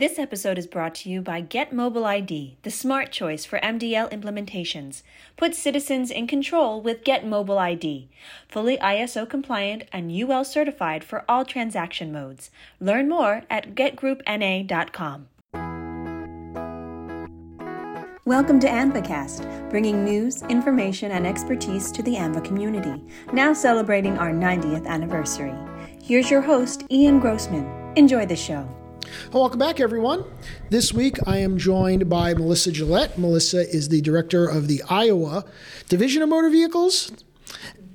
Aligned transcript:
This 0.00 0.18
episode 0.18 0.56
is 0.56 0.66
brought 0.66 0.94
to 0.94 1.10
you 1.10 1.20
by 1.20 1.42
Get 1.42 1.74
Mobile 1.74 2.06
ID, 2.06 2.56
the 2.62 2.70
smart 2.70 3.12
choice 3.12 3.44
for 3.44 3.60
MDL 3.60 4.10
implementations. 4.10 5.02
Put 5.36 5.54
citizens 5.54 6.10
in 6.10 6.26
control 6.26 6.80
with 6.80 7.04
Get 7.04 7.26
Mobile 7.26 7.58
ID. 7.58 8.08
Fully 8.48 8.78
ISO 8.78 9.28
compliant 9.28 9.82
and 9.92 10.10
UL 10.10 10.42
certified 10.44 11.04
for 11.04 11.22
all 11.28 11.44
transaction 11.44 12.10
modes. 12.10 12.50
Learn 12.80 13.10
more 13.10 13.42
at 13.50 13.74
getgroupna.com. 13.74 15.26
Welcome 18.24 18.58
to 18.60 18.68
AAMVAcast, 18.68 19.68
bringing 19.68 20.02
news, 20.02 20.42
information, 20.44 21.10
and 21.10 21.26
expertise 21.26 21.92
to 21.92 22.02
the 22.02 22.14
AAMVA 22.14 22.42
community, 22.42 23.04
now 23.34 23.52
celebrating 23.52 24.16
our 24.16 24.32
90th 24.32 24.86
anniversary. 24.86 25.52
Here's 26.02 26.30
your 26.30 26.40
host, 26.40 26.84
Ian 26.90 27.20
Grossman. 27.20 27.92
Enjoy 27.96 28.24
the 28.24 28.34
show. 28.34 28.66
Welcome 29.32 29.58
back, 29.58 29.80
everyone. 29.80 30.24
This 30.70 30.92
week 30.92 31.18
I 31.26 31.38
am 31.38 31.58
joined 31.58 32.08
by 32.08 32.34
Melissa 32.34 32.70
Gillett. 32.72 33.16
Melissa 33.18 33.60
is 33.68 33.88
the 33.88 34.00
director 34.00 34.46
of 34.48 34.68
the 34.68 34.82
Iowa 34.88 35.44
Division 35.88 36.22
of 36.22 36.28
Motor 36.28 36.50
Vehicles, 36.50 37.12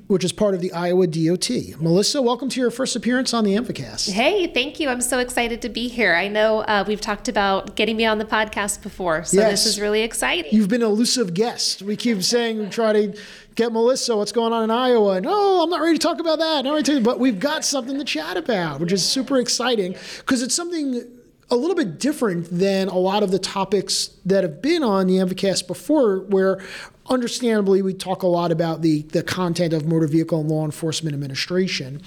which 0.08 0.24
is 0.24 0.32
part 0.32 0.54
of 0.56 0.62
the 0.62 0.72
Iowa 0.72 1.08
DOT. 1.08 1.50
Melissa, 1.80 2.22
welcome 2.22 2.50
to 2.50 2.60
your 2.60 2.72
first 2.72 2.96
appearance 2.96 3.34
on 3.34 3.44
the 3.44 3.56
AAMVAcast. 3.56 4.12
Hey, 4.12 4.48
thank 4.48 4.80
you. 4.80 4.90
I'm 4.90 5.02
so 5.02 5.20
excited 5.20 5.62
to 5.64 5.70
be 5.70 5.88
here. 5.88 6.16
I 6.16 6.28
know 6.28 6.60
uh, 6.60 6.84
we've 6.88 7.02
talked 7.02 7.28
about 7.28 7.76
getting 7.76 7.98
me 7.98 8.06
on 8.06 8.18
the 8.18 8.26
podcast 8.26 8.82
before, 8.82 9.24
so 9.26 9.38
Yes. 9.38 9.52
this 9.52 9.66
is 9.66 9.80
really 9.80 10.02
exciting. 10.02 10.52
You've 10.54 10.70
been 10.70 10.82
an 10.82 10.90
elusive 10.90 11.34
guest. 11.34 11.82
We 11.82 11.96
keep 11.96 12.24
saying, 12.24 12.60
we 12.60 12.68
try 12.68 12.94
to 12.94 13.18
get 13.56 13.72
Melissa, 13.72 14.16
what's 14.16 14.32
going 14.32 14.54
on 14.54 14.66
in 14.66 14.72
Iowa? 14.72 15.22
No, 15.22 15.64
I'm 15.64 15.70
not 15.70 15.82
ready 15.82 15.98
to 15.98 16.02
talk 16.02 16.20
about 16.20 16.40
that. 16.40 16.66
Not 16.66 16.74
ready 16.74 16.84
to, 16.96 17.02
but 17.02 17.20
we've 17.20 17.40
got 17.40 17.66
something 17.66 17.98
to 17.98 18.04
chat 18.04 18.38
about, 18.38 18.80
which 18.80 18.92
is 18.92 19.04
super 19.04 19.38
exciting 19.38 19.96
because 20.20 20.42
it's 20.42 20.56
something 20.56 21.06
a 21.50 21.56
little 21.56 21.76
bit 21.76 22.00
different 22.00 22.48
than 22.52 22.88
a 22.88 22.98
lot 22.98 23.24
of 23.24 23.32
the 23.32 23.40
topics 23.40 24.08
that 24.26 24.44
have 24.44 24.62
been 24.62 24.84
on 24.84 25.08
the 25.08 25.18
AAMVAcast 25.18 25.68
before, 25.68 26.20
where 26.22 26.64
understandably 27.08 27.82
we 27.82 27.94
talk 27.94 28.24
a 28.24 28.28
lot 28.28 28.52
about 28.52 28.82
the, 28.82 29.04
the 29.04 29.22
content 29.22 29.74
of 29.74 29.86
motor 29.86 30.08
vehicle 30.08 30.42
and 30.42 30.50
law 30.50 30.66
enforcement 30.66 31.14
administration. 31.14 32.02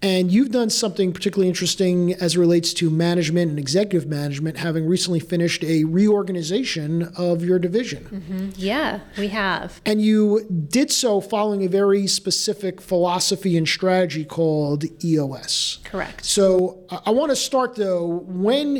And 0.00 0.30
you've 0.30 0.50
done 0.52 0.70
something 0.70 1.12
particularly 1.12 1.48
interesting 1.48 2.14
as 2.14 2.36
it 2.36 2.38
relates 2.38 2.72
to 2.74 2.88
management 2.88 3.50
and 3.50 3.58
executive 3.58 4.08
management, 4.08 4.56
having 4.58 4.86
recently 4.86 5.18
finished 5.18 5.64
a 5.64 5.82
reorganization 5.84 7.02
of 7.16 7.44
your 7.44 7.58
division. 7.58 8.04
Mm-hmm. 8.04 8.48
yeah, 8.56 9.00
we 9.18 9.28
have. 9.28 9.80
And 9.84 10.00
you 10.00 10.46
did 10.68 10.92
so 10.92 11.20
following 11.20 11.64
a 11.64 11.68
very 11.68 12.06
specific 12.06 12.80
philosophy 12.80 13.56
and 13.56 13.66
strategy 13.68 14.24
called 14.24 14.84
EOS. 15.04 15.78
Correct. 15.84 16.24
So 16.24 16.78
I- 16.90 17.00
I 17.06 17.10
want 17.10 17.30
to 17.30 17.36
start 17.36 17.74
though, 17.74 18.06
when 18.28 18.76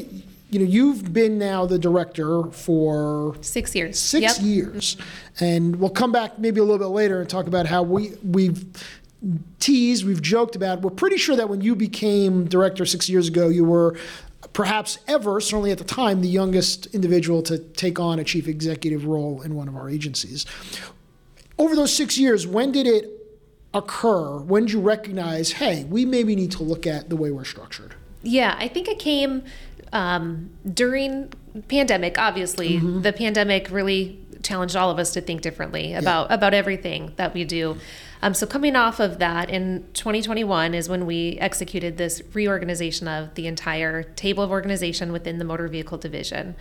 you 0.50 0.58
know 0.60 0.64
you've 0.64 1.12
been 1.12 1.36
now 1.38 1.66
the 1.66 1.78
director 1.78 2.44
for 2.53 3.34
Six 3.41 3.75
years. 3.75 3.98
six 3.98 4.38
Yep. 4.38 4.47
years, 4.47 4.97
and 5.41 5.77
we'll 5.77 5.91
come 5.91 6.12
back 6.12 6.38
maybe 6.38 6.60
a 6.60 6.62
little 6.62 6.78
bit 6.78 6.86
later 6.94 7.20
and 7.20 7.28
talk 7.28 7.47
about 7.48 7.66
how 7.66 7.82
we 7.82 8.12
we've 8.25 8.64
teased, 9.58 10.05
we've 10.05 10.22
joked 10.22 10.56
about. 10.56 10.83
We're 10.83 10.91
pretty 10.91 11.16
sure 11.16 11.36
that 11.36 11.48
when 11.48 11.61
you 11.61 11.74
became 11.74 12.47
director 12.47 12.86
six 12.86 13.08
years 13.08 13.28
ago, 13.28 13.48
you 13.48 13.64
were 13.64 13.97
perhaps 14.52 14.98
ever, 15.08 15.41
certainly 15.41 15.70
at 15.72 15.78
the 15.78 15.84
time, 15.84 16.20
the 16.20 16.28
youngest 16.28 16.86
individual 16.94 17.42
to 17.42 17.58
take 17.58 17.98
on 17.98 18.19
a 18.19 18.25
chief 18.25 18.47
executive 18.47 19.05
role 19.06 19.42
in 19.42 19.55
one 19.55 19.69
of 19.69 19.77
our 19.77 19.91
agencies. 19.91 20.47
Over 21.58 21.75
those 21.75 21.92
six 21.92 22.16
years, 22.16 22.47
when 22.47 22.70
did 22.70 22.86
it 22.86 23.10
occur? 23.75 24.38
When 24.38 24.64
did 24.66 24.72
you 24.72 24.80
recognize, 24.80 25.53
hey, 25.53 25.84
we 25.84 26.05
maybe 26.05 26.36
need 26.36 26.53
to 26.53 26.62
look 26.62 26.86
at 26.86 27.08
the 27.08 27.16
way 27.16 27.30
we're 27.30 27.44
structured? 27.44 27.94
Yeah, 28.22 28.56
I 28.58 28.69
think 28.69 28.88
it 28.88 28.98
came 28.98 29.42
um, 29.92 30.50
during 30.72 31.32
pandemic. 31.69 32.19
Obviously, 32.19 32.77
Mm-hmm. 32.78 33.03
the 33.03 33.12
pandemic 33.12 33.70
really 33.70 34.20
challenged 34.42 34.77
all 34.77 34.91
of 34.91 34.98
us 35.00 35.12
to 35.14 35.20
think 35.20 35.42
differently 35.42 35.94
about 35.94 36.30
about 36.30 36.55
everything 36.55 37.12
that 37.16 37.34
we 37.34 37.44
do. 37.44 37.77
Um, 38.22 38.34
so 38.34 38.47
coming 38.47 38.76
off 38.76 39.00
of 39.00 39.19
that, 39.19 39.50
in 39.50 39.87
2021 39.94 40.75
is 40.75 40.88
when 40.88 41.06
we 41.06 41.38
executed 41.41 41.97
this 41.97 42.22
reorganization 42.34 43.09
of 43.09 43.34
the 43.34 43.47
entire 43.47 44.03
table 44.03 44.43
of 44.43 44.50
organization 44.50 45.12
within 45.12 45.38
the 45.38 45.44
motor 45.44 45.69
vehicle 45.69 45.98
division, 45.98 46.56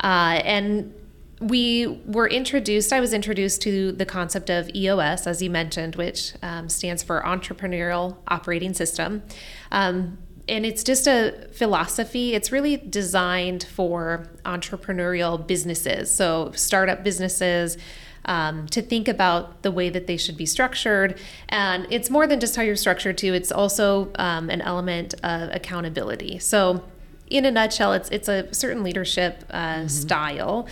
uh, 0.00 0.40
and 0.44 0.94
we 1.40 2.00
were 2.06 2.28
introduced 2.28 2.92
i 2.92 3.00
was 3.00 3.12
introduced 3.12 3.60
to 3.60 3.90
the 3.90 4.06
concept 4.06 4.48
of 4.48 4.70
eos 4.76 5.26
as 5.26 5.42
you 5.42 5.50
mentioned 5.50 5.96
which 5.96 6.34
um, 6.40 6.68
stands 6.68 7.02
for 7.02 7.20
entrepreneurial 7.22 8.16
operating 8.28 8.72
system. 8.72 9.24
Um, 9.72 10.18
and 10.48 10.66
it's 10.66 10.82
just 10.82 11.06
a 11.06 11.48
philosophy. 11.52 12.34
It's 12.34 12.50
really 12.50 12.76
designed 12.76 13.62
for 13.64 14.28
entrepreneurial 14.44 15.44
businesses. 15.46 16.12
So 16.12 16.50
startup 16.54 17.04
businesses 17.04 17.78
um, 18.24 18.66
to 18.68 18.80
think 18.82 19.08
about 19.08 19.62
the 19.62 19.70
way 19.70 19.88
that 19.90 20.06
they 20.06 20.16
should 20.16 20.36
be 20.36 20.46
structured 20.46 21.18
and 21.48 21.86
it's 21.90 22.08
more 22.10 22.26
than 22.26 22.38
just 22.40 22.56
how 22.56 22.62
you're 22.62 22.76
structured 22.76 23.18
too 23.18 23.34
it's 23.34 23.50
also 23.52 24.10
um, 24.16 24.48
an 24.50 24.60
element 24.62 25.14
of 25.22 25.50
accountability 25.52 26.38
so 26.38 26.82
in 27.30 27.46
a 27.46 27.50
nutshell, 27.50 27.94
it's 27.94 28.10
it's 28.10 28.28
a 28.28 28.52
certain 28.52 28.82
leadership 28.84 29.42
uh, 29.50 29.88
style. 29.88 30.66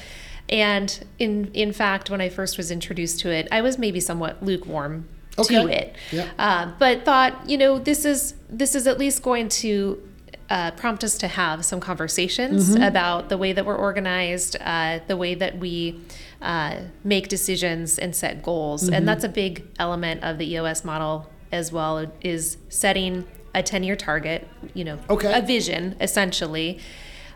And 0.48 1.06
in 1.18 1.50
in 1.54 1.72
fact, 1.72 2.10
when 2.10 2.20
I 2.20 2.28
first 2.28 2.58
was 2.58 2.70
introduced 2.70 3.20
to 3.20 3.30
it, 3.30 3.48
I 3.50 3.62
was 3.62 3.78
maybe 3.78 3.98
somewhat 3.98 4.42
lukewarm 4.42 5.08
to 5.36 5.42
Okay. 5.42 5.74
it, 5.74 5.96
Yeah. 6.12 6.26
uh, 6.38 6.72
but 6.78 7.04
thought, 7.04 7.48
you 7.48 7.56
know, 7.56 7.78
this 7.78 8.04
is 8.04 8.34
this 8.50 8.74
is 8.74 8.86
at 8.86 8.98
least 8.98 9.22
going 9.22 9.48
to 9.48 10.02
uh, 10.50 10.72
prompt 10.72 11.04
us 11.04 11.16
to 11.18 11.28
have 11.28 11.64
some 11.64 11.78
conversations 11.80 12.74
about 12.74 13.28
the 13.28 13.38
way 13.38 13.52
that 13.52 13.64
we're 13.64 13.76
organized, 13.76 14.56
uh, 14.60 14.98
the 15.06 15.16
way 15.16 15.34
that 15.34 15.58
we 15.58 16.00
uh, 16.42 16.76
make 17.04 17.28
decisions 17.28 17.98
and 17.98 18.14
set 18.16 18.42
goals, 18.42 18.88
and 18.88 19.06
that's 19.06 19.24
a 19.24 19.28
big 19.28 19.64
element 19.78 20.22
of 20.24 20.38
the 20.38 20.52
EOS 20.54 20.84
model 20.84 21.30
as 21.52 21.70
well. 21.72 22.10
Is 22.20 22.56
setting 22.68 23.24
a 23.54 23.62
ten 23.62 23.82
year 23.84 23.96
target, 23.96 24.46
you 24.74 24.84
know, 24.84 24.98
Okay. 25.08 25.32
a 25.38 25.40
vision 25.42 25.96
essentially, 26.00 26.78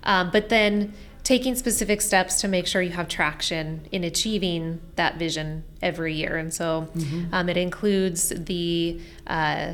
um, 0.02 0.31
but 0.32 0.48
then 0.48 0.92
taking 1.22 1.54
specific 1.54 2.00
steps 2.02 2.41
to 2.42 2.48
make 2.48 2.66
sure 2.66 2.82
you 2.82 2.91
have 2.91 3.08
traction 3.08 3.86
in 3.92 4.04
achieving 4.04 4.81
that 4.96 5.16
vision 5.19 5.64
every 5.81 6.12
year. 6.14 6.36
And 6.36 6.52
so 6.52 6.88
um, 7.32 7.48
it 7.48 7.56
includes 7.56 8.28
the 8.28 9.00
uh, 9.26 9.72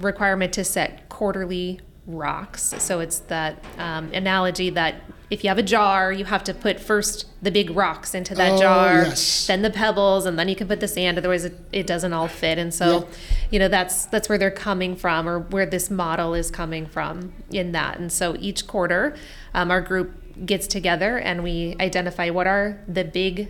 requirement 0.00 0.52
to 0.54 0.64
set 0.64 1.10
quarterly 1.10 1.78
rocks. 2.06 2.74
So 2.78 3.00
it's 3.00 3.20
that 3.20 3.62
um, 3.78 4.10
analogy 4.12 4.70
that 4.70 4.96
if 5.30 5.42
you 5.44 5.48
have 5.48 5.56
a 5.58 5.62
jar, 5.62 6.12
you 6.12 6.26
have 6.26 6.44
to 6.44 6.52
put 6.52 6.78
first 6.78 7.26
the 7.40 7.50
big 7.50 7.70
rocks 7.70 8.14
into 8.14 8.34
that 8.34 8.52
Oh, 8.52 8.58
jar, 8.58 9.02
yes. 9.04 9.46
then 9.46 9.62
the 9.62 9.70
pebbles, 9.70 10.26
and 10.26 10.38
then 10.38 10.48
you 10.48 10.54
can 10.56 10.68
put 10.68 10.80
the 10.80 10.88
sand. 10.88 11.16
Otherwise, 11.16 11.44
it, 11.46 11.58
it 11.72 11.86
doesn't 11.86 12.12
all 12.12 12.28
fit. 12.28 12.58
And 12.58 12.74
so, 12.74 12.98
Yep. 13.00 13.08
you 13.52 13.58
know, 13.58 13.68
that's 13.68 14.04
that's 14.06 14.28
where 14.28 14.36
they're 14.36 14.50
coming 14.50 14.94
from, 14.94 15.26
or 15.28 15.38
where 15.38 15.64
this 15.64 15.90
model 15.90 16.34
is 16.34 16.50
coming 16.50 16.84
from 16.86 17.32
in 17.50 17.72
that. 17.72 17.98
And 17.98 18.12
so 18.12 18.36
each 18.40 18.66
quarter, 18.66 19.16
um, 19.54 19.70
our 19.70 19.80
group 19.80 20.12
gets 20.44 20.66
together 20.66 21.18
and 21.18 21.42
we 21.42 21.76
identify 21.80 22.28
what 22.30 22.46
are 22.46 22.80
the 22.88 23.04
big 23.04 23.48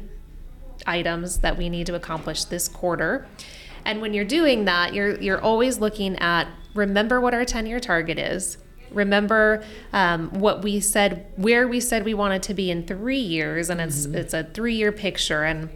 items 0.87 1.39
that 1.39 1.57
we 1.57 1.69
need 1.69 1.87
to 1.87 1.95
accomplish 1.95 2.45
this 2.45 2.69
quarter. 2.69 3.27
And 3.85 4.01
when 4.01 4.15
you're 4.15 4.25
doing 4.25 4.67
that, 4.67 4.95
you're 4.95 5.21
you're 5.21 5.41
always 5.41 5.79
looking 5.81 6.17
at 6.19 6.47
remember 6.75 7.21
what 7.21 7.35
our 7.35 7.45
10 7.45 7.67
year 7.67 7.81
target 7.81 8.19
is. 8.19 8.59
Remember 8.91 9.65
um, 9.93 10.29
what 10.39 10.63
we 10.63 10.79
said, 10.81 11.27
where 11.37 11.67
we 11.67 11.81
said 11.81 12.05
we 12.05 12.13
wanted 12.15 12.43
to 12.45 12.55
be 12.55 12.71
in 12.71 12.87
three 12.87 13.17
years, 13.19 13.71
and 13.71 13.81
it's 13.81 14.05
it's 14.05 14.35
a 14.35 14.45
three 14.45 14.75
year 14.75 14.93
picture. 14.93 15.45
And 15.45 15.71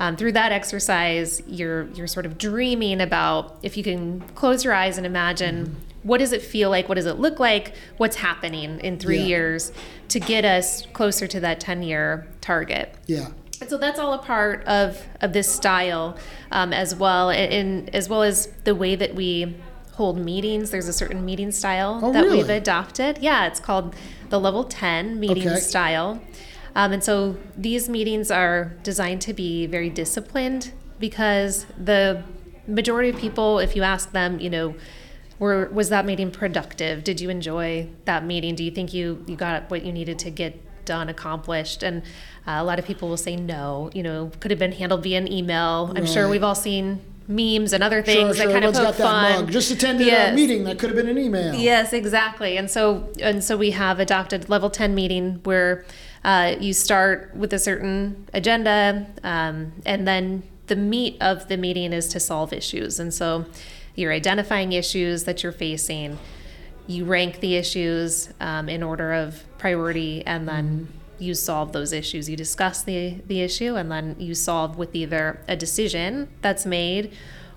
um, 0.00 0.16
through 0.16 0.32
that 0.32 0.52
exercise, 0.52 1.42
you're 1.46 1.84
you're 1.90 2.06
sort 2.06 2.24
of 2.24 2.38
dreaming 2.38 3.02
about 3.02 3.58
if 3.62 3.76
you 3.76 3.82
can 3.82 4.20
close 4.34 4.64
your 4.64 4.72
eyes 4.72 4.96
and 4.96 5.04
imagine 5.06 5.76
what 6.02 6.18
does 6.18 6.32
it 6.32 6.40
feel 6.40 6.70
like, 6.70 6.88
what 6.88 6.94
does 6.94 7.04
it 7.04 7.18
look 7.18 7.38
like, 7.40 7.74
what's 7.98 8.16
happening 8.16 8.80
in 8.80 8.98
three 8.98 9.18
Yeah. 9.18 9.24
years 9.26 9.72
to 10.08 10.20
get 10.20 10.44
us 10.46 10.86
closer 10.92 11.26
to 11.26 11.40
that 11.40 11.60
10 11.60 11.82
year 11.82 12.26
target. 12.40 12.94
Yeah. 13.06 13.28
And 13.60 13.68
so 13.68 13.76
that's 13.76 13.98
all 13.98 14.12
a 14.12 14.18
part 14.18 14.64
of, 14.66 15.02
of 15.20 15.32
this 15.32 15.50
style 15.52 16.16
um, 16.52 16.72
as 16.72 16.94
well, 16.94 17.30
and, 17.30 17.52
and 17.52 17.94
as 17.94 18.08
well 18.08 18.22
as 18.22 18.46
the 18.64 18.74
way 18.74 18.94
that 18.94 19.14
we 19.14 19.56
hold 19.96 20.18
meetings. 20.18 20.70
There's 20.70 20.88
a 20.88 20.92
certain 20.92 21.24
meeting 21.24 21.50
style 21.50 22.00
Oh, 22.02 22.12
that 22.12 22.28
we've 22.28 22.48
adopted. 22.50 23.18
Yeah, 23.20 23.46
it's 23.46 23.60
called 23.60 23.94
the 24.28 24.38
level 24.38 24.64
10 24.64 25.18
meeting 25.18 25.48
Okay. 25.48 25.58
style. 25.58 26.20
Um, 26.74 26.92
and 26.92 27.02
so 27.02 27.36
these 27.56 27.88
meetings 27.88 28.30
are 28.30 28.74
designed 28.82 29.22
to 29.22 29.32
be 29.32 29.66
very 29.66 29.88
disciplined 29.88 30.72
because 31.00 31.64
the 31.82 32.22
majority 32.66 33.08
of 33.08 33.16
people, 33.16 33.58
if 33.58 33.74
you 33.74 33.82
ask 33.82 34.12
them, 34.12 34.38
you 34.38 34.50
know, 34.50 34.74
were 35.38 35.70
was 35.72 35.88
that 35.90 36.04
meeting 36.04 36.30
productive? 36.30 37.02
Did 37.04 37.20
you 37.20 37.30
enjoy 37.30 37.88
that 38.04 38.24
meeting? 38.24 38.54
Do 38.54 38.64
you 38.64 38.70
think 38.70 38.92
you 38.94 39.22
you 39.26 39.36
got 39.36 39.70
what 39.70 39.84
you 39.84 39.92
needed 39.92 40.18
to 40.20 40.30
get 40.30 40.84
done, 40.86 41.08
accomplished? 41.08 41.82
And 41.82 42.02
uh, 42.46 42.56
a 42.60 42.64
lot 42.64 42.78
of 42.78 42.84
people 42.86 43.08
will 43.08 43.16
say 43.18 43.36
no. 43.36 43.90
You 43.94 44.02
know, 44.02 44.30
could 44.40 44.50
have 44.50 44.58
been 44.60 44.72
handled 44.72 45.02
via 45.02 45.18
an 45.18 45.30
email. 45.32 45.92
I'm 45.96 46.06
sure 46.06 46.28
we've 46.28 46.42
all 46.44 46.54
seen 46.54 47.00
memes 47.28 47.72
and 47.72 47.82
other 47.82 48.02
things 48.02 48.36
sure, 48.36 48.46
that 48.46 48.52
kind 48.52 48.64
of 48.64 48.74
Everyone's 48.74 48.78
poke 48.78 48.84
got 48.86 48.96
that 48.96 49.32
fun. 49.36 49.44
mug. 49.46 49.52
Just 49.52 49.70
attended 49.70 50.06
Yes. 50.06 50.32
a 50.32 50.34
meeting 50.34 50.64
that 50.64 50.78
could 50.78 50.90
have 50.90 50.96
been 50.96 51.08
an 51.08 51.18
email. 51.18 51.54
Yes, 51.54 51.92
exactly. 51.92 52.56
And 52.56 52.70
so 52.70 53.08
and 53.20 53.42
so 53.42 53.56
we 53.56 53.72
have 53.72 53.98
adopted 54.00 54.48
level 54.48 54.70
10 54.70 54.94
meeting 54.94 55.40
where 55.44 55.84
uh, 56.24 56.56
you 56.60 56.72
start 56.72 57.34
with 57.36 57.52
a 57.52 57.58
certain 57.58 58.26
agenda 58.34 59.06
um, 59.22 59.72
and 59.84 60.06
then 60.06 60.42
the 60.66 60.76
meat 60.76 61.16
of 61.20 61.46
the 61.48 61.56
meeting 61.56 61.92
is 61.92 62.08
to 62.08 62.20
solve 62.20 62.52
issues. 62.52 62.98
And 62.98 63.14
so 63.14 63.44
you're 63.94 64.12
identifying 64.12 64.72
issues 64.72 65.24
that 65.24 65.42
you're 65.42 65.52
facing. 65.52 66.18
You 66.88 67.04
rank 67.04 67.40
the 67.40 67.56
issues 67.56 68.28
um, 68.40 68.68
in 68.68 68.82
order 68.82 69.12
of 69.12 69.44
priority 69.58 70.24
and 70.26 70.48
then 70.48 70.88
you 71.18 71.34
solve 71.34 71.72
those 71.72 71.92
issues. 71.92 72.28
You 72.28 72.36
discuss 72.36 72.82
the, 72.82 73.20
the 73.26 73.40
issue 73.40 73.76
and 73.76 73.90
then 73.90 74.16
you 74.18 74.34
solve 74.34 74.76
with 74.76 74.94
either 74.94 75.40
a 75.48 75.56
decision 75.56 76.28
that's 76.42 76.66
made 76.66 77.12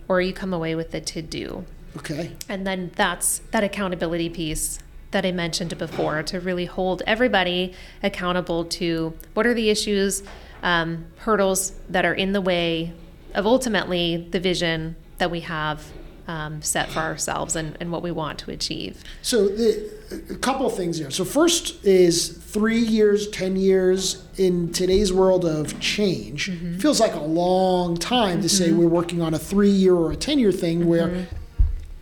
or 0.07 0.21
you 0.21 0.33
come 0.33 0.53
away 0.53 0.75
with 0.75 0.93
a 0.93 1.01
to 1.01 1.21
do. 1.21 1.65
Okay. 1.97 2.35
And 2.47 2.65
then 2.65 2.91
that's 2.95 3.39
that 3.51 3.63
accountability 3.63 4.29
piece 4.29 4.79
that 5.11 5.25
I 5.25 5.31
mentioned 5.31 5.77
before 5.77 6.21
to 6.23 6.39
really 6.39 6.65
hold 6.65 7.01
everybody 7.07 7.73
accountable 8.03 8.65
to 8.65 9.13
what 9.33 9.47
are 9.47 9.53
the 9.53 9.69
issues, 9.69 10.23
um, 10.61 11.05
hurdles 11.17 11.73
that 11.89 12.05
are 12.05 12.13
in 12.13 12.31
the 12.33 12.41
way 12.41 12.93
of 13.33 13.45
ultimately 13.45 14.27
the 14.29 14.39
vision 14.39 14.95
that 15.17 15.31
we 15.31 15.41
have 15.41 15.91
um, 16.29 16.61
set 16.61 16.89
for 16.91 16.99
ourselves 16.99 17.55
and, 17.55 17.75
and 17.79 17.91
what 17.91 18.03
we 18.03 18.11
want 18.11 18.37
to 18.37 18.51
achieve. 18.51 19.03
So 19.23 19.47
the, 19.47 19.91
a 20.29 20.35
couple 20.35 20.67
of 20.67 20.75
things 20.75 20.99
here. 20.99 21.09
So 21.09 21.25
first 21.25 21.83
is 21.83 22.29
three 22.29 22.79
years, 22.79 23.27
ten 23.29 23.55
years 23.55 24.23
in 24.37 24.71
today's 24.71 25.11
world 25.11 25.43
of 25.43 25.79
change 25.79 26.51
mm-hmm. 26.51 26.77
feels 26.77 26.99
like 26.99 27.15
a 27.15 27.19
long 27.21 27.97
time 27.97 28.43
to 28.43 28.49
say 28.49 28.67
mm-hmm. 28.67 28.77
we're 28.77 28.87
working 28.87 29.23
on 29.23 29.33
a 29.33 29.39
three-year 29.39 29.95
or 29.95 30.11
a 30.11 30.15
ten-year 30.15 30.51
thing 30.51 30.87
where 30.87 31.07
mm-hmm. 31.07 31.35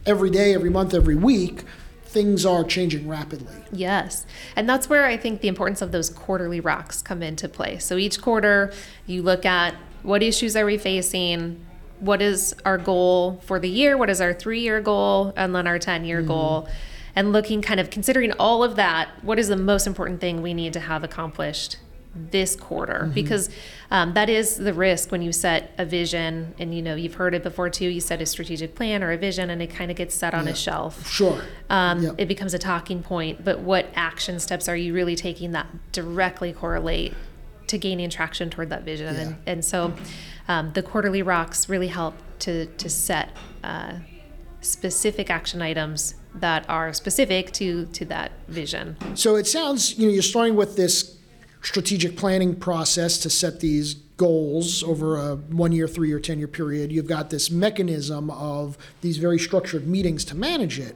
every 0.05 0.29
day, 0.29 0.53
every 0.53 0.69
month, 0.69 0.93
every 0.93 1.15
week, 1.15 1.63
things 2.03 2.45
are 2.45 2.65
changing 2.65 3.07
rapidly. 3.07 3.55
Yes. 3.71 4.25
And 4.57 4.67
that's 4.67 4.89
where 4.89 5.05
I 5.05 5.15
think 5.15 5.39
the 5.39 5.47
importance 5.47 5.81
of 5.81 5.93
those 5.93 6.09
quarterly 6.09 6.59
rocks 6.59 7.01
come 7.01 7.23
into 7.23 7.47
play. 7.47 7.77
So 7.77 7.95
each 7.95 8.21
quarter, 8.21 8.73
you 9.05 9.23
look 9.23 9.45
at 9.45 9.73
what 10.03 10.21
issues 10.21 10.55
are 10.57 10.65
we 10.65 10.77
facing? 10.77 11.65
What 11.99 12.21
is 12.21 12.55
our 12.65 12.77
goal 12.77 13.41
for 13.45 13.59
the 13.59 13.69
year? 13.69 13.97
What 13.97 14.09
is 14.09 14.21
our 14.21 14.33
three 14.33 14.61
year 14.61 14.81
goal? 14.81 15.33
And 15.35 15.53
then 15.55 15.67
our 15.67 15.79
10 15.79 16.05
year 16.05 16.21
goal. 16.21 16.67
And 17.15 17.33
looking 17.33 17.61
kind 17.63 17.79
of 17.79 17.89
considering 17.89 18.31
all 18.33 18.63
of 18.63 18.75
that, 18.75 19.09
what 19.23 19.39
is 19.39 19.47
the 19.47 19.55
most 19.57 19.87
important 19.87 20.21
thing 20.21 20.41
we 20.43 20.53
need 20.53 20.73
to 20.73 20.79
have 20.79 21.03
accomplished 21.03 21.77
this 22.15 22.55
quarter? 22.55 23.09
Because 23.13 23.49
um, 23.89 24.13
that 24.13 24.29
is 24.29 24.57
the 24.57 24.73
risk 24.73 25.11
when 25.11 25.23
you 25.23 25.31
set 25.31 25.71
a 25.79 25.85
vision. 25.85 26.53
And 26.59 26.75
you 26.75 26.83
know, 26.83 26.93
you've 26.93 27.15
heard 27.15 27.33
it 27.33 27.41
before 27.41 27.71
too. 27.71 27.87
You 27.87 28.01
set 28.01 28.21
a 28.21 28.25
strategic 28.27 28.75
plan 28.75 29.03
or 29.03 29.11
a 29.11 29.17
vision, 29.17 29.49
and 29.49 29.61
it 29.63 29.67
kind 29.67 29.89
of 29.89 29.97
gets 29.97 30.13
set 30.13 30.35
on 30.35 30.47
a 30.47 30.53
shelf 30.55 31.09
Sure. 31.09 31.41
um, 31.71 32.03
Yep. 32.03 32.15
it 32.19 32.27
becomes 32.27 32.53
a 32.53 32.59
talking 32.59 33.01
point. 33.01 33.43
But 33.43 33.59
what 33.61 33.87
action 33.95 34.39
steps 34.39 34.69
are 34.69 34.75
you 34.77 34.93
really 34.93 35.15
taking 35.15 35.53
that 35.53 35.65
directly 35.91 36.53
correlate 36.53 37.13
to 37.67 37.77
gaining 37.77 38.09
traction 38.09 38.49
toward 38.49 38.69
that 38.69 38.83
vision? 38.83 39.13
Yeah. 39.15 39.21
And, 39.21 39.37
and 39.45 39.65
so 39.65 39.93
um, 40.47 40.71
the 40.73 40.83
quarterly 40.83 41.21
rocks 41.21 41.69
really 41.69 41.87
help 41.87 42.15
to, 42.39 42.65
to 42.65 42.89
set 42.89 43.29
uh, 43.63 43.99
specific 44.61 45.29
action 45.29 45.61
items 45.61 46.15
that 46.35 46.69
are 46.69 46.93
specific 46.93 47.51
to, 47.53 47.85
to 47.87 48.05
that 48.05 48.31
vision. 48.47 48.95
So 49.15 49.35
it 49.35 49.47
sounds, 49.47 49.97
you 49.97 50.07
know, 50.07 50.13
you're 50.13 50.21
starting 50.21 50.55
with 50.55 50.75
this 50.75 51.17
strategic 51.61 52.15
planning 52.15 52.55
process 52.55 53.17
to 53.19 53.29
set 53.29 53.59
these 53.59 53.95
goals 54.17 54.83
over 54.83 55.17
a 55.17 55.35
one 55.35 55.71
year, 55.71 55.87
three 55.87 56.07
year, 56.09 56.19
10 56.19 56.37
year 56.39 56.47
period. 56.47 56.91
You've 56.91 57.07
got 57.07 57.29
this 57.29 57.51
mechanism 57.51 58.29
of 58.31 58.77
these 59.01 59.17
very 59.17 59.39
structured 59.39 59.87
meetings 59.87 60.25
to 60.25 60.35
manage 60.35 60.79
it. 60.79 60.95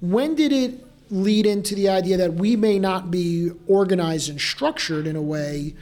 When 0.00 0.34
did 0.34 0.52
it 0.52 0.84
lead 1.10 1.46
into 1.46 1.74
the 1.74 1.88
idea 1.88 2.16
that 2.18 2.34
we 2.34 2.56
may 2.56 2.78
not 2.78 3.10
be 3.10 3.50
organized 3.66 4.28
and 4.28 4.40
structured 4.40 5.06
in 5.06 5.16
a 5.16 5.22
way 5.22 5.74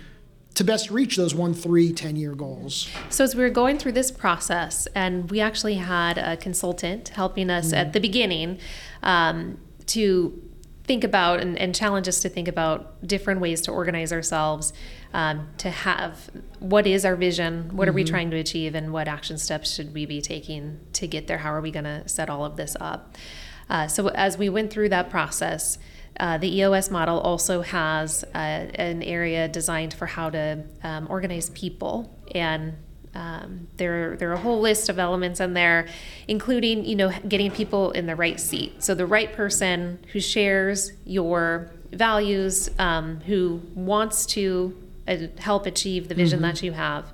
to 0.56 0.64
best 0.64 0.90
reach 0.90 1.16
those 1.16 1.34
one, 1.34 1.54
three, 1.54 1.92
10 1.92 2.16
year 2.16 2.34
goals? 2.34 2.88
So 3.10 3.22
as 3.24 3.36
we 3.36 3.42
were 3.42 3.50
going 3.50 3.78
through 3.78 3.92
this 3.92 4.10
process, 4.10 4.88
and 4.94 5.30
we 5.30 5.40
actually 5.40 5.74
had 5.74 6.18
a 6.18 6.36
consultant 6.36 7.10
helping 7.10 7.50
us 7.50 7.72
at 7.72 7.92
the 7.92 8.00
beginning 8.00 8.58
um, 9.02 9.58
to 9.86 10.42
think 10.84 11.04
about 11.04 11.40
and, 11.40 11.58
and 11.58 11.74
challenge 11.74 12.08
us 12.08 12.20
to 12.20 12.28
think 12.28 12.48
about 12.48 13.06
different 13.06 13.40
ways 13.40 13.60
to 13.62 13.72
organize 13.72 14.12
ourselves, 14.12 14.72
um, 15.12 15.48
to 15.58 15.68
have 15.68 16.30
what 16.58 16.86
is 16.86 17.04
our 17.04 17.16
vision, 17.16 17.76
what 17.76 17.88
are 17.88 17.92
we 17.92 18.04
trying 18.04 18.30
to 18.30 18.36
achieve, 18.36 18.74
and 18.74 18.92
what 18.92 19.08
action 19.08 19.36
steps 19.36 19.74
should 19.74 19.92
we 19.92 20.06
be 20.06 20.22
taking 20.22 20.80
to 20.94 21.06
get 21.06 21.26
there? 21.26 21.38
How 21.38 21.52
are 21.52 21.60
we 21.60 21.70
going 21.70 21.84
to 21.84 22.08
set 22.08 22.30
all 22.30 22.44
of 22.44 22.56
this 22.56 22.76
up? 22.80 23.16
Uh, 23.68 23.88
so 23.88 24.08
as 24.08 24.38
we 24.38 24.48
went 24.48 24.72
through 24.72 24.88
that 24.88 25.10
process, 25.10 25.78
uh, 26.18 26.38
the 26.38 26.56
EOS 26.58 26.90
model 26.90 27.20
also 27.20 27.62
has 27.62 28.24
uh, 28.34 28.38
an 28.38 29.02
area 29.02 29.48
designed 29.48 29.94
for 29.94 30.06
how 30.06 30.30
to 30.30 30.62
um, 30.82 31.06
organize 31.10 31.50
people, 31.50 32.14
and 32.34 32.74
um, 33.14 33.66
there 33.76 34.16
there 34.16 34.30
are 34.30 34.34
a 34.34 34.38
whole 34.38 34.60
list 34.60 34.88
of 34.88 34.98
elements 34.98 35.40
in 35.40 35.54
there, 35.54 35.88
including 36.28 36.84
you 36.84 36.96
know 36.96 37.12
getting 37.28 37.50
people 37.50 37.90
in 37.92 38.06
the 38.06 38.16
right 38.16 38.38
seat. 38.38 38.82
So 38.82 38.94
the 38.94 39.06
right 39.06 39.32
person 39.32 39.98
who 40.12 40.20
shares 40.20 40.92
your 41.04 41.70
values, 41.92 42.70
um, 42.78 43.20
who 43.20 43.62
wants 43.74 44.26
to 44.26 44.76
uh, 45.08 45.16
help 45.38 45.66
achieve 45.66 46.08
the 46.08 46.14
vision 46.14 46.42
that 46.42 46.62
you 46.62 46.72
have, 46.72 47.12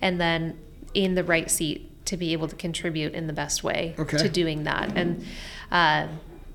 and 0.00 0.20
then 0.20 0.58
in 0.94 1.14
the 1.14 1.24
right 1.24 1.50
seat 1.50 2.04
to 2.06 2.16
be 2.16 2.32
able 2.32 2.48
to 2.48 2.56
contribute 2.56 3.12
in 3.14 3.26
the 3.26 3.32
best 3.32 3.62
way 3.64 3.94
Okay. 3.98 4.16
to 4.16 4.28
doing 4.28 4.64
that. 4.64 4.96
And 4.96 5.24
uh, 5.70 6.06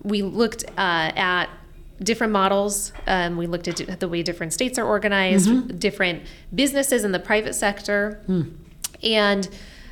we 0.01 0.21
looked 0.21 0.63
uh, 0.77 1.11
at 1.15 1.49
different 2.03 2.33
models. 2.33 2.91
Um, 3.07 3.37
we 3.37 3.47
looked 3.47 3.67
at 3.67 3.99
the 3.99 4.07
way 4.07 4.23
different 4.23 4.53
states 4.53 4.79
are 4.79 4.85
organized, 4.85 5.79
different 5.79 6.23
businesses 6.53 7.03
in 7.03 7.11
the 7.11 7.19
private 7.19 7.53
sector. 7.53 8.23
And 9.03 9.49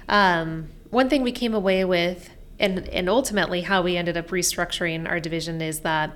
um, 0.08 0.70
one 0.90 1.10
thing 1.10 1.22
we 1.24 1.32
came 1.32 1.54
away 1.54 1.86
with, 1.86 2.30
and, 2.60 2.88
and 2.90 3.10
ultimately 3.10 3.62
how 3.62 3.82
we 3.82 3.96
ended 3.96 4.18
up 4.18 4.30
restructuring 4.30 5.08
our 5.08 5.20
division, 5.20 5.62
is 5.62 5.82
that 5.82 6.12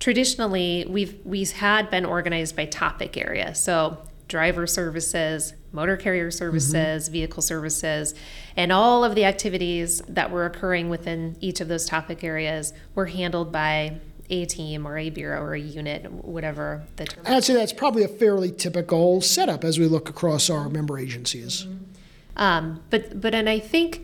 traditionally 0.00 0.86
we've 0.88 1.18
we 1.24 1.44
had 1.44 1.90
been 1.90 2.04
organized 2.04 2.56
by 2.56 2.66
topic 2.66 3.16
area. 3.16 3.54
So 3.54 3.98
driver 4.28 4.66
services, 4.66 5.54
motor 5.72 5.96
carrier 5.96 6.30
services, 6.30 7.08
vehicle 7.08 7.42
services, 7.42 8.14
and 8.56 8.72
all 8.72 9.04
of 9.04 9.14
the 9.14 9.24
activities 9.24 10.00
that 10.08 10.30
were 10.30 10.46
occurring 10.46 10.88
within 10.88 11.36
each 11.40 11.60
of 11.60 11.68
those 11.68 11.86
topic 11.86 12.24
areas 12.24 12.72
were 12.94 13.06
handled 13.06 13.52
by 13.52 14.00
a 14.30 14.44
team 14.46 14.86
or 14.86 14.96
a 14.96 15.10
bureau 15.10 15.42
or 15.42 15.54
a 15.54 15.60
unit, 15.60 16.10
whatever 16.10 16.82
the 16.96 17.04
term. 17.04 17.24
I'd 17.26 17.44
say 17.44 17.54
that's 17.54 17.72
probably 17.72 18.02
a 18.02 18.08
fairly 18.08 18.50
typical 18.50 19.20
setup 19.20 19.64
as 19.64 19.78
we 19.78 19.86
look 19.86 20.08
across 20.08 20.48
our 20.48 20.68
member 20.68 20.98
agencies. 20.98 21.66
Um, 22.36 22.82
but 22.90 23.20
but 23.20 23.34
and 23.34 23.48
I 23.48 23.58
think 23.58 24.00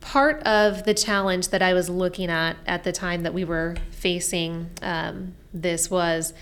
part 0.00 0.42
of 0.42 0.84
the 0.84 0.94
challenge 0.94 1.48
that 1.48 1.62
I 1.62 1.74
was 1.74 1.88
looking 1.88 2.30
at 2.30 2.56
at 2.66 2.84
the 2.84 2.92
time 2.92 3.22
that 3.22 3.32
we 3.32 3.44
were 3.44 3.76
facing 3.90 4.70
um, 4.82 5.34
this 5.54 5.90
was 5.90 6.34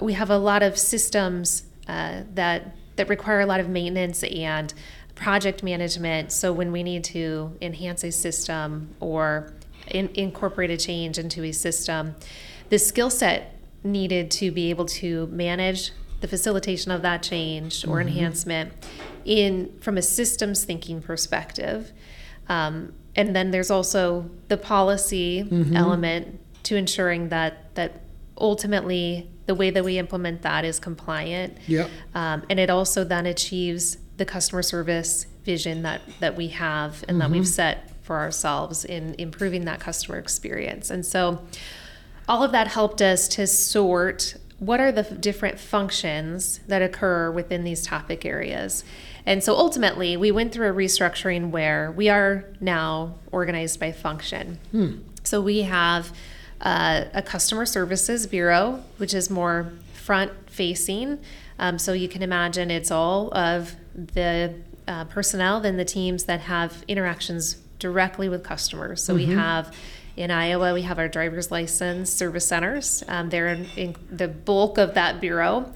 we 0.00 0.12
have 0.14 0.30
a 0.30 0.38
lot 0.38 0.62
of 0.62 0.78
systems 0.78 1.64
uh, 1.88 2.22
that 2.34 2.76
that 2.96 3.08
require 3.08 3.40
a 3.40 3.46
lot 3.46 3.60
of 3.60 3.68
maintenance 3.68 4.22
and 4.24 4.72
project 5.14 5.62
management. 5.62 6.32
So 6.32 6.52
when 6.52 6.72
we 6.72 6.82
need 6.82 7.04
to 7.04 7.56
enhance 7.60 8.04
a 8.04 8.10
system 8.10 8.94
or 9.00 9.52
in, 9.88 10.10
incorporate 10.14 10.70
a 10.70 10.76
change 10.76 11.18
into 11.18 11.42
a 11.44 11.52
system, 11.52 12.14
the 12.74 12.78
skill 12.80 13.08
set 13.08 13.56
needed 13.84 14.32
to 14.32 14.50
be 14.50 14.68
able 14.68 14.84
to 14.84 15.28
manage 15.28 15.92
the 16.20 16.26
facilitation 16.26 16.90
of 16.90 17.02
that 17.02 17.22
change 17.22 17.86
or 17.86 18.00
enhancement 18.00 18.72
in 19.24 19.72
from 19.78 19.96
a 19.96 20.02
systems 20.02 20.64
thinking 20.64 21.00
perspective. 21.00 21.92
Um, 22.48 22.92
and 23.14 23.36
then 23.36 23.52
there's 23.52 23.70
also 23.70 24.28
the 24.48 24.56
policy 24.56 25.46
element 25.72 26.40
to 26.64 26.74
ensuring 26.74 27.28
that 27.28 27.72
that 27.76 28.00
ultimately 28.36 29.30
the 29.46 29.54
way 29.54 29.70
that 29.70 29.84
we 29.84 29.96
implement 29.96 30.42
that 30.42 30.64
is 30.64 30.80
compliant. 30.80 31.56
Yep. 31.68 31.88
Um, 32.16 32.42
and 32.50 32.58
it 32.58 32.70
also 32.70 33.04
then 33.04 33.24
achieves 33.24 33.98
the 34.16 34.24
customer 34.24 34.62
service 34.62 35.26
vision 35.44 35.82
that 35.82 36.00
that 36.18 36.34
we 36.34 36.48
have 36.48 37.04
and 37.06 37.20
that 37.20 37.30
we've 37.30 37.46
set 37.46 37.92
for 38.02 38.18
ourselves 38.18 38.84
in 38.84 39.14
improving 39.16 39.64
that 39.66 39.78
customer 39.78 40.18
experience. 40.18 40.90
And 40.90 41.06
so 41.06 41.40
all 42.28 42.42
of 42.42 42.52
that 42.52 42.68
helped 42.68 43.02
us 43.02 43.28
to 43.28 43.46
sort 43.46 44.36
what 44.58 44.80
are 44.80 44.92
the 44.92 45.02
different 45.02 45.58
functions 45.58 46.60
that 46.68 46.80
occur 46.80 47.30
within 47.30 47.64
these 47.64 47.84
topic 47.84 48.24
areas. 48.24 48.84
And 49.26 49.42
so 49.42 49.54
ultimately, 49.56 50.16
we 50.16 50.30
went 50.30 50.52
through 50.52 50.70
a 50.70 50.72
restructuring 50.72 51.50
where 51.50 51.90
we 51.90 52.08
are 52.08 52.44
now 52.60 53.16
organized 53.32 53.80
by 53.80 53.92
function. 53.92 54.58
So 55.24 55.40
we 55.40 55.62
have 55.62 56.12
uh, 56.60 57.04
a 57.12 57.22
customer 57.22 57.66
services 57.66 58.26
bureau, 58.26 58.82
which 58.98 59.12
is 59.12 59.28
more 59.28 59.72
front 59.92 60.32
facing. 60.50 61.18
Um, 61.58 61.78
so 61.78 61.92
you 61.92 62.08
can 62.08 62.22
imagine 62.22 62.70
it's 62.70 62.90
all 62.90 63.36
of 63.36 63.74
the 63.94 64.54
uh, 64.86 65.04
personnel 65.06 65.64
and 65.64 65.78
the 65.78 65.84
teams 65.84 66.24
that 66.24 66.40
have 66.40 66.84
interactions 66.88 67.54
directly 67.78 68.28
with 68.28 68.44
customers. 68.44 69.02
So 69.02 69.14
we 69.14 69.26
have 69.26 69.74
in 70.16 70.30
Iowa, 70.30 70.72
we 70.74 70.82
have 70.82 70.98
our 70.98 71.08
driver's 71.08 71.50
license 71.50 72.10
service 72.10 72.46
centers. 72.46 73.02
Um, 73.08 73.30
they're 73.30 73.48
in, 73.48 73.66
in 73.76 73.96
the 74.10 74.28
bulk 74.28 74.78
of 74.78 74.94
that 74.94 75.20
bureau. 75.20 75.72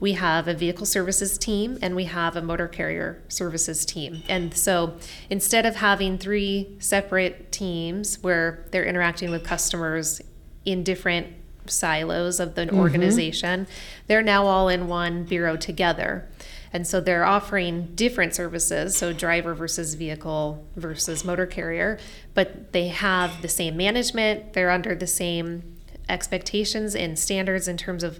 We 0.00 0.12
have 0.14 0.48
a 0.48 0.54
vehicle 0.54 0.86
services 0.86 1.38
team 1.38 1.78
and 1.80 1.94
we 1.94 2.04
have 2.04 2.34
a 2.34 2.42
motor 2.42 2.66
carrier 2.66 3.22
services 3.28 3.84
team. 3.84 4.22
And 4.28 4.52
so 4.52 4.96
instead 5.30 5.64
of 5.64 5.76
having 5.76 6.18
three 6.18 6.74
separate 6.80 7.52
teams 7.52 8.20
where 8.20 8.66
they're 8.72 8.84
interacting 8.84 9.30
with 9.30 9.44
customers 9.44 10.20
in 10.64 10.82
different 10.82 11.28
silos 11.66 12.40
of 12.40 12.56
the 12.56 12.68
organization, 12.74 13.68
they're 14.08 14.22
now 14.22 14.46
all 14.46 14.68
in 14.68 14.88
one 14.88 15.22
bureau 15.22 15.56
together. 15.56 16.28
And 16.72 16.86
so 16.86 17.00
they're 17.00 17.24
offering 17.24 17.94
different 17.94 18.34
services, 18.34 18.96
so 18.96 19.12
driver 19.12 19.54
versus 19.54 19.94
vehicle 19.94 20.66
versus 20.76 21.24
motor 21.24 21.46
carrier, 21.46 21.98
but 22.34 22.72
they 22.72 22.88
have 22.88 23.42
the 23.42 23.48
same 23.48 23.76
management, 23.76 24.54
they're 24.54 24.70
under 24.70 24.94
the 24.94 25.06
same 25.06 25.78
expectations 26.08 26.94
and 26.94 27.18
standards 27.18 27.68
in 27.68 27.76
terms 27.76 28.02
of 28.02 28.18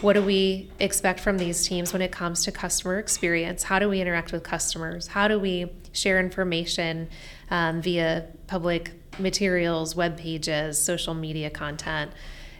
what 0.00 0.14
do 0.14 0.22
we 0.22 0.70
expect 0.80 1.20
from 1.20 1.38
these 1.38 1.66
teams 1.66 1.92
when 1.92 2.02
it 2.02 2.10
comes 2.10 2.44
to 2.44 2.52
customer 2.52 2.98
experience? 2.98 3.64
How 3.64 3.78
do 3.78 3.88
we 3.88 4.00
interact 4.00 4.32
with 4.32 4.42
customers? 4.42 5.08
How 5.08 5.28
do 5.28 5.38
we 5.38 5.70
share 5.92 6.18
information 6.18 7.08
um, 7.50 7.82
via 7.82 8.26
public 8.46 8.92
materials, 9.18 9.94
web 9.94 10.16
pages, 10.16 10.82
social 10.82 11.14
media 11.14 11.50
content, 11.50 12.10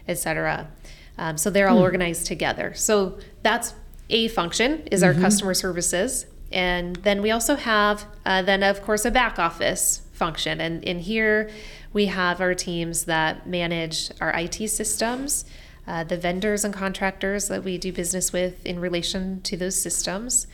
etc. 0.07 0.69
Um, 1.17 1.37
so 1.37 1.49
they're 1.49 1.69
all 1.69 1.79
organized 1.79 2.25
together. 2.25 2.73
So 2.75 3.17
that's 3.41 3.73
a 4.13 4.29
function 4.29 4.87
is 4.91 5.03
our 5.03 5.13
customer 5.13 5.53
services, 5.53 6.25
and 6.51 6.95
then 6.97 7.21
we 7.21 7.31
also 7.31 7.55
have 7.55 8.05
uh, 8.25 8.41
then 8.41 8.63
of 8.63 8.81
course 8.81 9.03
a 9.03 9.11
back 9.11 9.37
office 9.37 10.01
function, 10.13 10.61
and 10.61 10.83
in 10.83 10.99
here 10.99 11.49
we 11.91 12.05
have 12.05 12.39
our 12.39 12.53
teams 12.53 13.05
that 13.05 13.45
manage 13.45 14.11
our 14.21 14.31
IT 14.39 14.69
systems 14.69 15.45
uh, 15.85 16.03
the 16.03 16.17
vendors 16.17 16.63
and 16.63 16.73
contractors 16.73 17.47
that 17.47 17.63
we 17.63 17.77
do 17.77 17.91
business 17.91 18.31
with 18.31 18.65
in 18.65 18.79
relation 18.79 19.41
to 19.41 19.57
those 19.57 19.79
systems. 19.79 20.47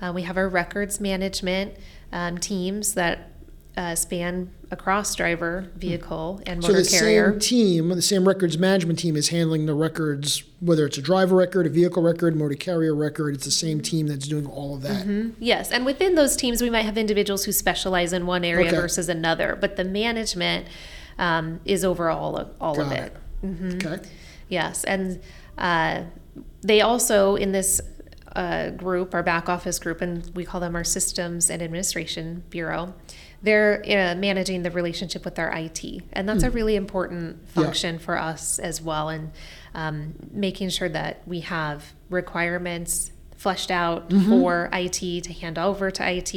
Uh, 0.00 0.12
we 0.14 0.22
have 0.22 0.36
our 0.36 0.48
records 0.48 1.00
management 1.00 1.74
um, 2.12 2.36
teams 2.38 2.94
that 2.94 3.30
uh, 3.76 3.94
span 3.94 4.50
across 4.70 5.14
driver, 5.14 5.68
vehicle, 5.76 6.40
and 6.46 6.62
So 6.62 6.68
motor 6.68 6.82
the 6.82 6.88
carrier. 6.88 7.30
same 7.32 7.40
team, 7.40 7.88
the 7.88 8.02
same 8.02 8.26
records 8.26 8.56
management 8.56 8.98
team 9.00 9.16
is 9.16 9.28
handling 9.28 9.66
the 9.66 9.74
records, 9.74 10.44
whether 10.60 10.86
it's 10.86 10.96
a 10.98 11.02
driver 11.02 11.34
record, 11.36 11.66
a 11.66 11.70
vehicle 11.70 12.02
record, 12.02 12.36
motor 12.36 12.54
carrier 12.54 12.94
record. 12.94 13.34
It's 13.34 13.44
the 13.44 13.50
same 13.50 13.80
team 13.80 14.06
that's 14.06 14.28
doing 14.28 14.46
all 14.46 14.76
of 14.76 14.82
that. 14.82 15.32
Yes, 15.40 15.70
and 15.72 15.84
within 15.84 16.14
those 16.14 16.36
teams, 16.36 16.62
we 16.62 16.70
might 16.70 16.82
have 16.84 16.96
individuals 16.96 17.44
who 17.44 17.52
specialize 17.52 18.12
in 18.12 18.26
one 18.26 18.44
area 18.44 18.68
Okay. 18.68 18.76
versus 18.76 19.08
another, 19.08 19.56
but 19.60 19.76
the 19.76 19.84
management 19.84 20.66
um, 21.18 21.60
is 21.64 21.84
over 21.84 22.10
all 22.10 22.36
of, 22.36 22.54
all 22.60 22.80
of 22.80 22.88
Got 22.90 22.98
it. 22.98 23.12
it. 23.42 23.84
Okay. 23.84 24.08
Yes, 24.48 24.84
and 24.84 25.20
uh, 25.58 26.02
they 26.62 26.80
also 26.80 27.34
in 27.36 27.50
this 27.52 27.80
uh, 28.36 28.70
group, 28.70 29.14
our 29.14 29.22
back 29.22 29.48
office 29.48 29.78
group, 29.78 30.00
and 30.00 30.28
we 30.34 30.44
call 30.44 30.60
them 30.60 30.74
our 30.74 30.82
systems 30.84 31.50
and 31.50 31.62
administration 31.62 32.42
bureau. 32.50 32.94
They're 33.44 33.82
uh, 33.84 34.14
managing 34.18 34.62
the 34.62 34.70
relationship 34.70 35.24
with 35.24 35.38
our 35.38 35.50
IT, 35.54 35.84
and 36.12 36.28
that's 36.28 36.42
a 36.42 36.50
really 36.50 36.76
important 36.76 37.36
Hmm. 37.36 37.60
Yeah. 37.60 37.64
function 37.66 37.98
for 37.98 38.18
us 38.18 38.58
as 38.58 38.80
well, 38.82 39.08
and 39.10 39.30
um, 39.74 40.14
making 40.32 40.70
sure 40.70 40.88
that 40.88 41.20
we 41.26 41.40
have 41.40 41.92
requirements 42.10 43.12
fleshed 43.36 43.70
out 43.70 44.08
Mm-hmm. 44.08 44.30
for 44.30 44.70
IT 44.72 45.24
to 45.24 45.32
hand 45.34 45.58
over 45.58 45.90
to 45.90 46.02
IT. 46.18 46.32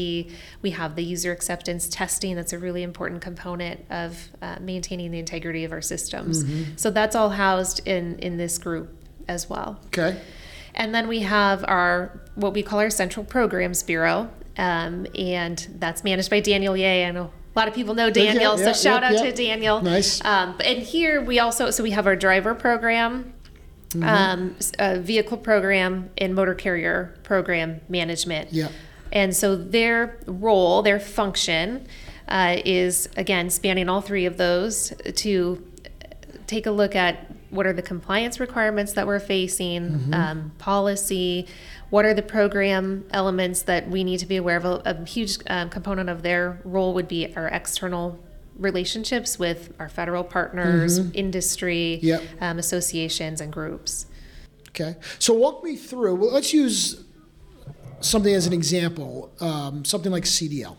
We 0.61 0.71
have 0.71 0.95
the 0.95 1.03
user 1.03 1.31
acceptance 1.31 1.87
testing. 1.87 2.35
That's 2.35 2.51
a 2.51 2.59
really 2.59 2.83
important 2.83 3.21
component 3.21 3.85
of 3.89 4.29
uh, 4.41 4.57
maintaining 4.59 5.11
the 5.11 5.19
integrity 5.19 5.63
of 5.63 5.71
our 5.71 5.81
systems. 5.81 6.43
Mm-hmm. 6.43 6.75
So 6.75 6.89
that's 6.91 7.15
all 7.15 7.29
housed 7.29 7.87
in 7.87 8.19
in 8.19 8.35
this 8.37 8.57
group 8.57 8.89
as 9.29 9.49
well. 9.49 9.79
Okay. 9.87 10.19
And 10.75 10.93
then 10.93 11.07
we 11.07 11.21
have 11.21 11.63
our 11.67 12.19
what 12.35 12.53
we 12.53 12.61
call 12.61 12.79
our 12.79 12.89
Central 12.89 13.25
Programs 13.25 13.81
Bureau, 13.83 14.29
um, 14.57 15.07
and 15.15 15.67
that's 15.79 16.03
managed 16.03 16.29
by 16.29 16.39
Daniel 16.39 16.75
Ye. 16.75 17.03
I 17.03 17.11
know 17.11 17.31
a 17.55 17.59
lot 17.59 17.67
of 17.67 17.73
people 17.73 17.95
know 17.95 18.09
Daniel, 18.09 18.57
yeah, 18.59 18.71
so 18.71 18.73
shout 18.73 19.03
yep, 19.03 19.13
out 19.13 19.23
to 19.25 19.31
Daniel. 19.31 19.81
Nice. 19.81 20.23
Um, 20.23 20.59
and 20.63 20.79
here 20.79 21.21
we 21.21 21.39
also 21.39 21.71
so 21.71 21.83
we 21.83 21.91
have 21.91 22.05
our 22.07 22.15
driver 22.15 22.53
program, 22.55 23.33
Mm-hmm. 23.91 24.75
um, 24.79 25.01
vehicle 25.01 25.37
program, 25.37 26.09
and 26.17 26.35
motor 26.35 26.53
carrier 26.53 27.17
program 27.23 27.79
management. 27.87 28.51
Yeah. 28.51 28.67
And 29.13 29.33
so 29.33 29.55
their 29.55 30.19
role, 30.27 30.81
their 30.81 30.99
function, 30.99 31.87
uh, 32.27 32.57
is 32.65 33.07
again 33.15 33.49
spanning 33.49 33.87
all 33.87 34.01
three 34.01 34.25
of 34.25 34.35
those 34.35 34.93
to 35.15 35.65
take 36.47 36.65
a 36.65 36.71
look 36.71 36.97
at 36.97 37.33
what 37.49 37.65
are 37.65 37.71
the 37.71 37.81
compliance 37.81 38.41
requirements 38.41 38.91
that 38.93 39.07
we're 39.07 39.21
facing, 39.21 40.13
um, 40.13 40.51
policy, 40.57 41.47
what 41.89 42.05
are 42.05 42.13
the 42.13 42.21
program 42.21 43.05
elements 43.11 43.61
that 43.63 43.89
we 43.89 44.03
need 44.03 44.19
to 44.19 44.25
be 44.25 44.37
aware 44.37 44.57
of. 44.57 44.65
A, 44.65 44.81
a 44.85 45.05
huge 45.05 45.37
um, 45.47 45.69
component 45.69 46.09
of 46.09 46.21
their 46.21 46.61
role 46.63 46.93
would 46.93 47.07
be 47.07 47.33
our 47.35 47.47
external 47.47 48.19
relationships 48.57 49.37
with 49.37 49.73
our 49.79 49.87
federal 49.87 50.23
partners, 50.23 50.97
industry, 51.13 51.99
Yep. 52.01 52.23
um, 52.41 52.59
associations, 52.59 53.39
and 53.39 53.53
groups. 53.53 54.07
Okay. 54.69 54.95
So 55.19 55.33
walk 55.33 55.63
me 55.63 55.75
through. 55.75 56.15
Well, 56.15 56.31
let's 56.31 56.53
use 56.53 57.03
something 57.99 58.33
as 58.33 58.47
an 58.47 58.53
example. 58.53 59.31
Um, 59.39 59.85
something 59.85 60.11
like 60.11 60.23
CDL. 60.23 60.77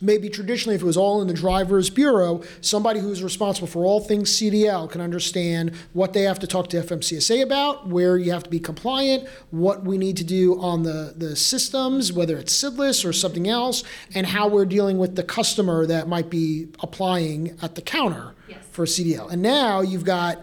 Maybe 0.00 0.28
traditionally, 0.28 0.76
if 0.76 0.82
it 0.82 0.86
was 0.86 0.96
all 0.96 1.20
in 1.20 1.26
the 1.26 1.34
driver's 1.34 1.90
bureau, 1.90 2.42
somebody 2.60 3.00
who's 3.00 3.22
responsible 3.22 3.66
for 3.66 3.84
all 3.84 4.00
things 4.00 4.30
CDL 4.30 4.88
can 4.90 5.00
understand 5.00 5.72
what 5.92 6.12
they 6.12 6.22
have 6.22 6.38
to 6.38 6.46
talk 6.46 6.68
to 6.70 6.82
FMCSA 6.82 7.42
about, 7.42 7.88
where 7.88 8.16
you 8.16 8.30
have 8.30 8.44
to 8.44 8.50
be 8.50 8.60
compliant, 8.60 9.28
what 9.50 9.84
we 9.84 9.98
need 9.98 10.16
to 10.18 10.24
do 10.24 10.60
on 10.60 10.84
the, 10.84 11.14
the 11.16 11.34
systems, 11.34 12.12
whether 12.12 12.38
it's 12.38 12.56
CDLIS 12.56 13.04
or 13.04 13.12
something 13.12 13.48
else, 13.48 13.82
and 14.14 14.26
how 14.26 14.46
we're 14.46 14.64
dealing 14.66 14.98
with 14.98 15.16
the 15.16 15.24
customer 15.24 15.84
that 15.86 16.06
might 16.06 16.30
be 16.30 16.68
applying 16.80 17.58
at 17.60 17.74
the 17.74 17.82
counter 17.82 18.34
for 18.70 18.84
CDL. 18.84 19.30
And 19.32 19.42
now 19.42 19.80
you've 19.80 20.04
got 20.04 20.38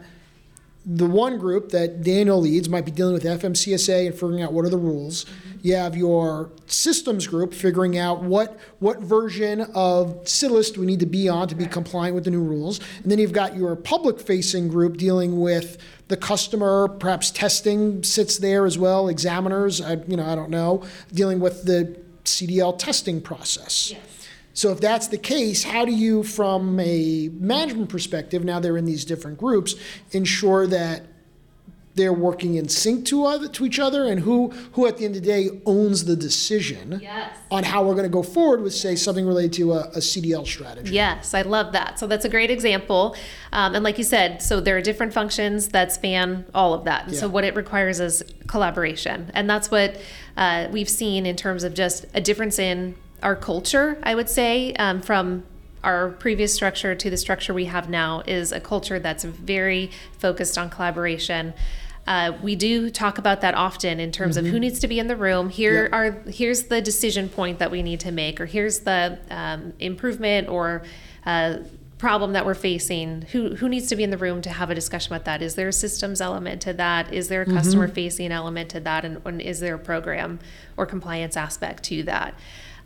the 0.85 1.07
one 1.07 1.39
group 1.39 1.69
that 1.69 2.03
Daniel 2.03 2.39
leads 2.39 2.69
might 2.69 2.85
be 2.85 2.91
dealing 2.91 3.13
with 3.13 3.23
FMCSA 3.23 4.07
and 4.07 4.13
figuring 4.13 4.41
out 4.41 4.53
what 4.53 4.65
are 4.65 4.69
the 4.69 4.77
rules. 4.77 5.25
Mm-hmm. 5.25 5.54
You 5.65 5.77
have 5.77 5.97
your 5.97 6.51
systems 6.67 7.25
group 7.25 7.51
figuring 7.51 7.97
out 7.97 8.21
what 8.21 8.59
what 8.77 8.99
version 8.99 9.61
of 9.73 10.23
CDLIS 10.23 10.75
do 10.75 10.81
we 10.81 10.85
need 10.85 10.99
to 10.99 11.07
be 11.07 11.27
on 11.27 11.47
to 11.47 11.55
be 11.55 11.65
compliant 11.65 12.13
with 12.13 12.25
the 12.25 12.29
new 12.29 12.43
rules. 12.43 12.79
And 13.01 13.11
then 13.11 13.17
you've 13.17 13.33
got 13.33 13.55
your 13.55 13.75
public 13.75 14.19
facing 14.19 14.67
group 14.67 14.97
dealing 14.97 15.41
with 15.41 15.79
the 16.07 16.17
customer, 16.17 16.87
perhaps 16.87 17.31
testing 17.31 18.03
sits 18.03 18.37
there 18.37 18.67
as 18.67 18.77
well, 18.77 19.07
examiners, 19.07 19.81
I, 19.81 19.93
you 20.07 20.15
know, 20.15 20.27
I 20.27 20.35
don't 20.35 20.51
know, 20.51 20.83
dealing 21.11 21.39
with 21.39 21.63
the 21.65 21.99
CDL 22.25 22.77
testing 22.77 23.19
process. 23.19 23.91
So 24.53 24.71
if 24.71 24.79
that's 24.79 25.07
the 25.07 25.17
case, 25.17 25.63
how 25.63 25.83
do 25.83 25.91
you, 25.91 26.21
from 26.21 26.79
a 26.79 27.29
management 27.33 27.89
perspective, 27.89 28.43
now 28.45 28.59
they're 28.59 28.77
in 28.77 28.85
these 28.85 29.03
different 29.03 29.39
groups, 29.39 29.73
ensure 30.11 30.67
that 30.67 31.07
they're 31.95 32.13
working 32.13 32.55
in 32.55 32.67
sync 32.69 33.05
to 33.07 33.25
other 33.25 33.47
to 33.47 33.65
each 33.65 33.79
other, 33.79 34.05
and 34.05 34.19
who 34.19 34.49
who 34.73 34.85
at 34.85 34.97
the 34.97 35.05
end 35.05 35.15
of 35.15 35.21
the 35.23 35.27
day 35.27 35.49
owns 35.65 36.05
the 36.05 36.15
decision 36.15 36.99
Yes. 37.01 37.35
on 37.49 37.63
how 37.63 37.83
we're 37.83 37.93
going 37.93 38.03
to 38.03 38.09
go 38.09 38.21
forward 38.23 38.61
with, 38.61 38.73
say, 38.73 38.95
something 38.95 39.25
related 39.25 39.53
to 39.53 39.73
a, 39.73 39.79
a 39.89 39.99
CDL 39.99 40.45
strategy? 40.45 40.93
Yes, 40.93 41.33
I 41.33 41.41
love 41.41 41.71
that. 41.73 41.97
So 41.99 42.07
that's 42.07 42.25
a 42.25 42.29
great 42.29 42.51
example. 42.51 43.15
Um, 43.51 43.75
and 43.75 43.83
like 43.83 43.97
you 43.97 44.03
said, 44.03 44.41
so 44.41 44.59
there 44.59 44.75
are 44.77 44.81
different 44.81 45.13
functions 45.13 45.69
that 45.69 45.91
span 45.91 46.45
all 46.53 46.73
of 46.73 46.83
that. 46.83 47.07
And 47.07 47.15
so 47.15 47.27
what 47.29 47.43
it 47.43 47.55
requires 47.55 47.99
is 47.99 48.23
collaboration. 48.47 49.31
And 49.33 49.49
that's 49.49 49.71
what 49.71 49.99
uh, 50.37 50.67
we've 50.71 50.89
seen 50.89 51.25
in 51.25 51.35
terms 51.35 51.63
of 51.63 51.73
just 51.73 52.05
a 52.13 52.21
difference 52.21 52.59
in 52.59 52.95
our 53.23 53.35
culture, 53.35 53.97
I 54.03 54.15
would 54.15 54.29
say, 54.29 54.73
um, 54.73 55.01
from 55.01 55.43
our 55.85 56.09
previous 56.09 56.53
structure 56.53 56.95
to 56.95 57.09
the 57.09 57.17
structure 57.17 57.53
we 57.53 57.65
have 57.65 57.89
now 57.89 58.21
is 58.27 58.51
a 58.51 58.59
culture 58.59 58.99
that's 58.99 59.23
very 59.23 59.91
focused 60.17 60.57
on 60.57 60.69
collaboration. 60.69 61.53
Uh, 62.07 62.33
we 62.43 62.55
do 62.55 62.89
talk 62.89 63.17
about 63.17 63.41
that 63.41 63.55
often 63.55 63.99
in 63.99 64.11
terms 64.11 64.37
of 64.37 64.45
who 64.45 64.59
needs 64.59 64.79
to 64.79 64.87
be 64.87 64.99
in 64.99 65.07
the 65.07 65.15
room. 65.15 65.49
Here 65.49 65.83
Yep. 65.83 65.93
are 65.93 66.11
here's 66.29 66.63
the 66.63 66.81
decision 66.81 67.29
point 67.29 67.59
that 67.59 67.71
we 67.71 67.81
need 67.81 67.99
to 68.01 68.11
make, 68.11 68.41
or 68.41 68.45
here's 68.45 68.79
the 68.79 69.17
um, 69.31 69.73
improvement 69.79 70.47
or 70.49 70.83
uh, 71.25 71.57
problem 71.97 72.33
that 72.33 72.45
we're 72.45 72.53
facing. 72.53 73.23
Who 73.31 73.55
who 73.55 73.67
needs 73.69 73.87
to 73.87 73.95
be 73.95 74.03
in 74.03 74.11
the 74.11 74.17
room 74.19 74.41
to 74.43 74.51
have 74.51 74.69
a 74.69 74.75
discussion 74.75 75.13
about 75.13 75.25
that? 75.25 75.41
Is 75.41 75.55
there 75.55 75.69
a 75.69 75.73
systems 75.73 76.21
element 76.21 76.61
to 76.63 76.73
that? 76.73 77.11
Is 77.11 77.27
there 77.29 77.41
a 77.41 77.45
customer 77.45 77.87
facing 77.87 78.31
element 78.31 78.69
to 78.71 78.79
that? 78.81 79.03
And, 79.05 79.21
and 79.25 79.41
is 79.41 79.59
there 79.59 79.73
a 79.73 79.79
program 79.79 80.39
or 80.77 80.85
compliance 80.85 81.35
aspect 81.37 81.83
to 81.85 82.03
that? 82.03 82.35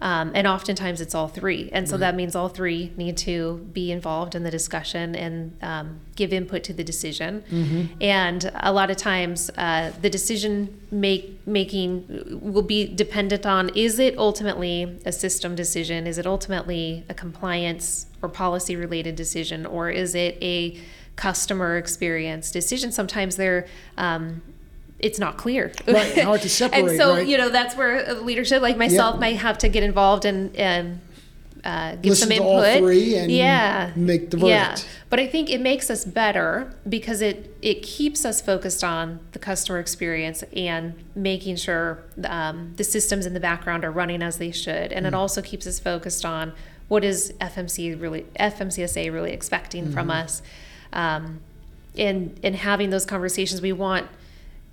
Um, 0.01 0.31
and 0.33 0.47
oftentimes 0.47 1.01
it's 1.01 1.13
all 1.13 1.27
three. 1.27 1.69
And 1.73 1.89
so 1.89 1.97
that 1.97 2.15
means 2.15 2.35
all 2.35 2.47
three 2.47 2.93
need 2.95 3.17
to 3.17 3.67
be 3.73 3.91
involved 3.91 4.33
in 4.33 4.43
the 4.43 4.51
discussion 4.51 5.15
and 5.15 5.57
um, 5.61 5.99
give 6.15 6.31
input 6.31 6.63
to 6.65 6.73
the 6.73 6.83
decision. 6.83 7.43
Mm-hmm. 7.51 8.01
And 8.01 8.51
a 8.55 8.71
lot 8.71 8.89
of 8.89 8.97
times 8.97 9.49
uh, 9.57 9.91
the 10.01 10.09
decision 10.09 10.79
make, 10.89 11.45
making 11.45 12.39
will 12.41 12.61
be 12.61 12.87
dependent 12.87 13.45
on 13.45 13.69
is 13.75 13.99
it 13.99 14.17
ultimately 14.17 14.99
a 15.05 15.11
system 15.11 15.55
decision? 15.55 16.07
Is 16.07 16.17
it 16.17 16.25
ultimately 16.25 17.03
a 17.09 17.13
compliance 17.13 18.05
or 18.21 18.29
policy 18.29 18.75
related 18.75 19.15
decision? 19.15 19.65
Or 19.65 19.89
is 19.89 20.15
it 20.15 20.37
a 20.41 20.79
customer 21.17 21.77
experience 21.77 22.51
decision? 22.51 22.93
Sometimes 22.93 23.35
they're 23.35 23.67
um, 23.97 24.41
it's 24.99 25.19
not 25.19 25.37
clear. 25.37 25.71
Right, 25.87 26.17
hard 26.23 26.41
to 26.41 26.49
separate. 26.61 26.79
and 26.89 26.97
so, 26.97 27.15
right? 27.15 27.27
you 27.27 27.37
know, 27.37 27.49
that's 27.49 27.75
where 27.75 28.13
leadership 28.15 28.61
like 28.61 28.77
myself 28.77 29.15
Yeah. 29.15 29.19
might 29.21 29.37
have 29.37 29.57
to 29.59 29.69
get 29.69 29.83
involved 29.83 30.25
and, 30.25 30.55
and 30.55 30.99
uh, 31.63 31.95
give 31.95 32.11
Listen 32.11 32.27
some 32.27 32.31
input. 32.31 32.47
all 32.47 32.77
three 32.77 33.15
and 33.17 33.29
yeah. 33.31 33.91
make 33.95 34.29
the 34.29 34.37
Yeah. 34.37 34.69
verdict. 34.69 34.87
But 35.09 35.19
I 35.19 35.27
think 35.27 35.49
it 35.49 35.59
makes 35.59 35.89
us 35.89 36.05
better 36.05 36.73
because 36.87 37.21
it, 37.21 37.53
it 37.61 37.81
keeps 37.83 38.23
us 38.23 38.39
focused 38.41 38.83
on 38.83 39.19
the 39.33 39.39
customer 39.39 39.79
experience 39.79 40.43
and 40.55 40.93
making 41.15 41.57
sure 41.57 41.99
um, 42.25 42.73
the 42.77 42.83
systems 42.85 43.25
in 43.25 43.33
the 43.33 43.39
background 43.41 43.83
are 43.83 43.91
running 43.91 44.21
as 44.21 44.37
they 44.37 44.51
should. 44.51 44.91
And 44.93 45.05
it 45.05 45.13
Mm. 45.13 45.17
also 45.17 45.41
keeps 45.41 45.67
us 45.67 45.79
focused 45.79 46.23
on 46.25 46.53
what 46.87 47.03
is 47.03 47.33
FMC 47.41 47.93
really 47.99 48.25
FMCSA 48.39 49.11
really 49.11 49.31
expecting 49.31 49.91
from 49.91 50.07
Mm-hmm. 50.07 50.23
us. 50.23 50.41
Um, 50.93 51.41
and 51.97 52.39
and 52.43 52.55
having 52.55 52.89
those 52.91 53.05
conversations 53.05 53.61
we 53.61 53.73
want 53.73 54.07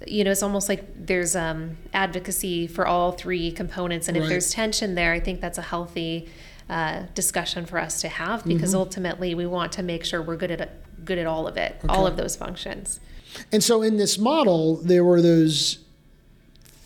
you 0.07 0.25
know 0.25 0.31
it's 0.31 0.43
almost 0.43 0.69
like 0.69 0.85
there's 1.07 1.35
um, 1.35 1.76
advocacy 1.95 2.67
for 2.67 2.87
all 2.87 3.12
three 3.12 3.50
components 3.50 4.09
and 4.09 4.17
if 4.17 4.29
there's 4.29 4.50
tension 4.50 4.95
there 4.95 5.12
i 5.12 5.21
think 5.21 5.41
that's 5.41 5.59
a 5.59 5.62
healthy 5.62 6.29
uh, 6.69 7.05
discussion 7.15 7.65
for 7.65 7.79
us 7.79 8.00
to 8.00 8.09
have 8.09 8.45
because 8.45 8.71
Mm-hmm. 8.71 8.79
ultimately 8.81 9.35
we 9.35 9.47
want 9.47 9.73
to 9.73 9.83
make 9.83 10.05
sure 10.05 10.21
we're 10.21 10.37
good 10.37 10.50
at 10.50 11.05
good 11.05 11.19
at 11.19 11.26
all 11.26 11.47
of 11.47 11.57
it 11.57 11.76
all 11.88 12.07
of 12.07 12.17
those 12.17 12.37
functions 12.37 13.00
And 13.53 13.62
so 13.62 13.83
in 13.83 13.97
this 13.99 14.19
model, 14.19 14.76
there 14.76 15.05
were 15.05 15.21
those 15.21 15.79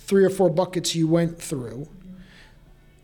three 0.07 0.25
or 0.25 0.31
four 0.31 0.51
buckets 0.51 0.97
you 0.97 1.07
went 1.07 1.41
through. 1.41 1.87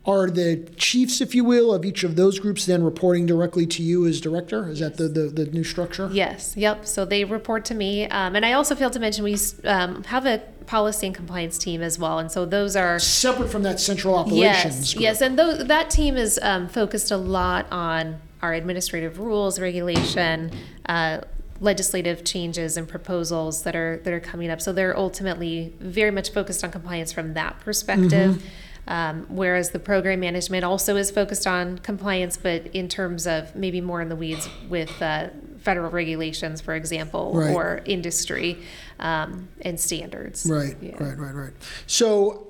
Are 0.06 0.30
the 0.30 0.56
chiefs, 0.76 1.20
if 1.20 1.34
you 1.34 1.42
will, 1.44 1.74
of 1.74 1.84
each 1.84 2.04
of 2.04 2.14
those 2.14 2.38
groups 2.38 2.64
then 2.64 2.84
reporting 2.84 3.26
directly 3.26 3.66
to 3.66 3.82
you 3.82 4.06
as 4.06 4.20
director? 4.20 4.68
Is 4.68 4.78
that 4.78 4.96
the, 4.96 5.08
the, 5.08 5.22
the 5.22 5.46
new 5.46 5.64
structure? 5.64 6.08
yes 6.12 6.54
yep 6.56 6.86
so 6.86 7.04
they 7.04 7.24
report 7.24 7.64
to 7.64 7.74
me 7.74 8.06
um, 8.08 8.36
and 8.36 8.46
i 8.46 8.52
also 8.52 8.74
failed 8.74 8.92
to 8.92 9.00
mention 9.00 9.24
we 9.24 9.36
um, 9.64 10.04
have 10.04 10.24
a 10.26 10.38
policy 10.66 11.06
and 11.06 11.14
compliance 11.16 11.58
team 11.58 11.82
as 11.82 11.98
well 11.98 12.18
and 12.18 12.30
so 12.30 12.44
those 12.46 12.76
are 12.76 12.98
Separate 12.98 13.50
from 13.50 13.62
that 13.64 13.80
central 13.80 14.14
operations 14.14 14.76
Yes, 14.78 14.94
group. 14.94 15.02
yes, 15.02 15.20
and 15.20 15.38
those, 15.38 15.66
that 15.66 15.90
team 15.90 16.16
is 16.16 16.38
um, 16.42 16.68
focused 16.68 17.10
a 17.10 17.16
lot 17.16 17.66
on 17.72 18.20
our 18.42 18.52
administrative 18.54 19.18
rules, 19.18 19.58
regulation, 19.58 20.50
uh, 20.88 21.20
legislative 21.60 22.24
changes, 22.24 22.76
and 22.76 22.86
proposals 22.86 23.62
that 23.62 23.74
are 23.74 24.00
that 24.04 24.12
are 24.12 24.20
coming 24.20 24.50
up. 24.50 24.60
So 24.60 24.72
they're 24.72 24.96
ultimately 24.96 25.72
very 25.80 26.10
much 26.10 26.30
focused 26.30 26.62
on 26.62 26.70
compliance 26.70 27.12
from 27.12 27.34
that 27.34 27.58
perspective. 27.60 28.42
Um, 28.88 29.26
whereas 29.28 29.70
the 29.70 29.78
program 29.80 30.20
management 30.20 30.64
also 30.64 30.96
is 30.96 31.10
focused 31.10 31.46
on 31.46 31.78
compliance, 31.78 32.36
but 32.36 32.66
in 32.68 32.88
terms 32.88 33.26
of 33.26 33.54
maybe 33.56 33.80
more 33.80 34.00
in 34.00 34.08
the 34.08 34.16
weeds 34.16 34.48
with 34.68 35.02
uh, 35.02 35.28
federal 35.58 35.90
regulations, 35.90 36.60
for 36.60 36.74
example, 36.76 37.32
Right. 37.34 37.52
or 37.52 37.82
industry 37.84 38.58
um, 39.00 39.48
and 39.62 39.80
standards. 39.80 40.46
Right, 40.48 40.76
Yeah. 40.80 41.02
right, 41.02 41.18
right, 41.18 41.34
right. 41.34 41.52
So 41.88 42.46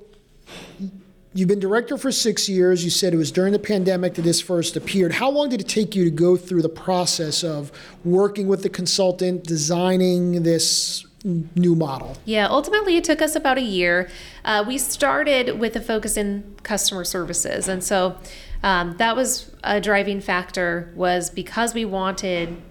you've 1.33 1.49
been 1.49 1.59
director 1.61 1.97
for 1.97 2.13
six 2.13 2.49
years. 2.51 2.85
You 2.85 2.91
said 2.91 3.15
it 3.15 3.17
was 3.17 3.33
during 3.33 3.53
the 3.55 3.59
pandemic 3.59 4.15
that 4.15 4.23
this 4.23 4.43
first 4.43 4.77
appeared. 4.77 5.13
How 5.13 5.31
long 5.31 5.49
did 5.49 5.63
it 5.63 5.69
take 5.69 5.97
you 5.97 6.05
to 6.05 6.11
go 6.11 6.37
through 6.37 6.61
the 6.63 6.69
process 6.69 7.43
of 7.43 7.73
working 8.05 8.47
with 8.47 8.63
the 8.63 8.69
consultant, 8.69 9.45
designing 9.45 10.43
this 10.43 11.06
new 11.27 11.75
model? 11.75 12.17
Yeah, 12.25 12.47
ultimately 12.49 12.97
it 12.97 13.05
took 13.05 13.21
us 13.21 13.35
about 13.35 13.59
a 13.59 13.63
year. 13.63 14.09
Uh, 14.45 14.65
we 14.67 14.79
started 14.79 15.59
with 15.59 15.75
a 15.77 15.81
focus 15.81 16.17
in 16.17 16.57
customer 16.63 17.05
services, 17.05 17.69
and 17.69 17.83
so 17.83 18.17
um, 18.63 18.97
that 18.99 19.17
was 19.17 19.51
a 19.65 19.81
driving 19.81 20.21
factor. 20.21 20.93
Was 20.95 21.29
because 21.31 21.75
we 21.75 21.85
wanted 21.85 22.63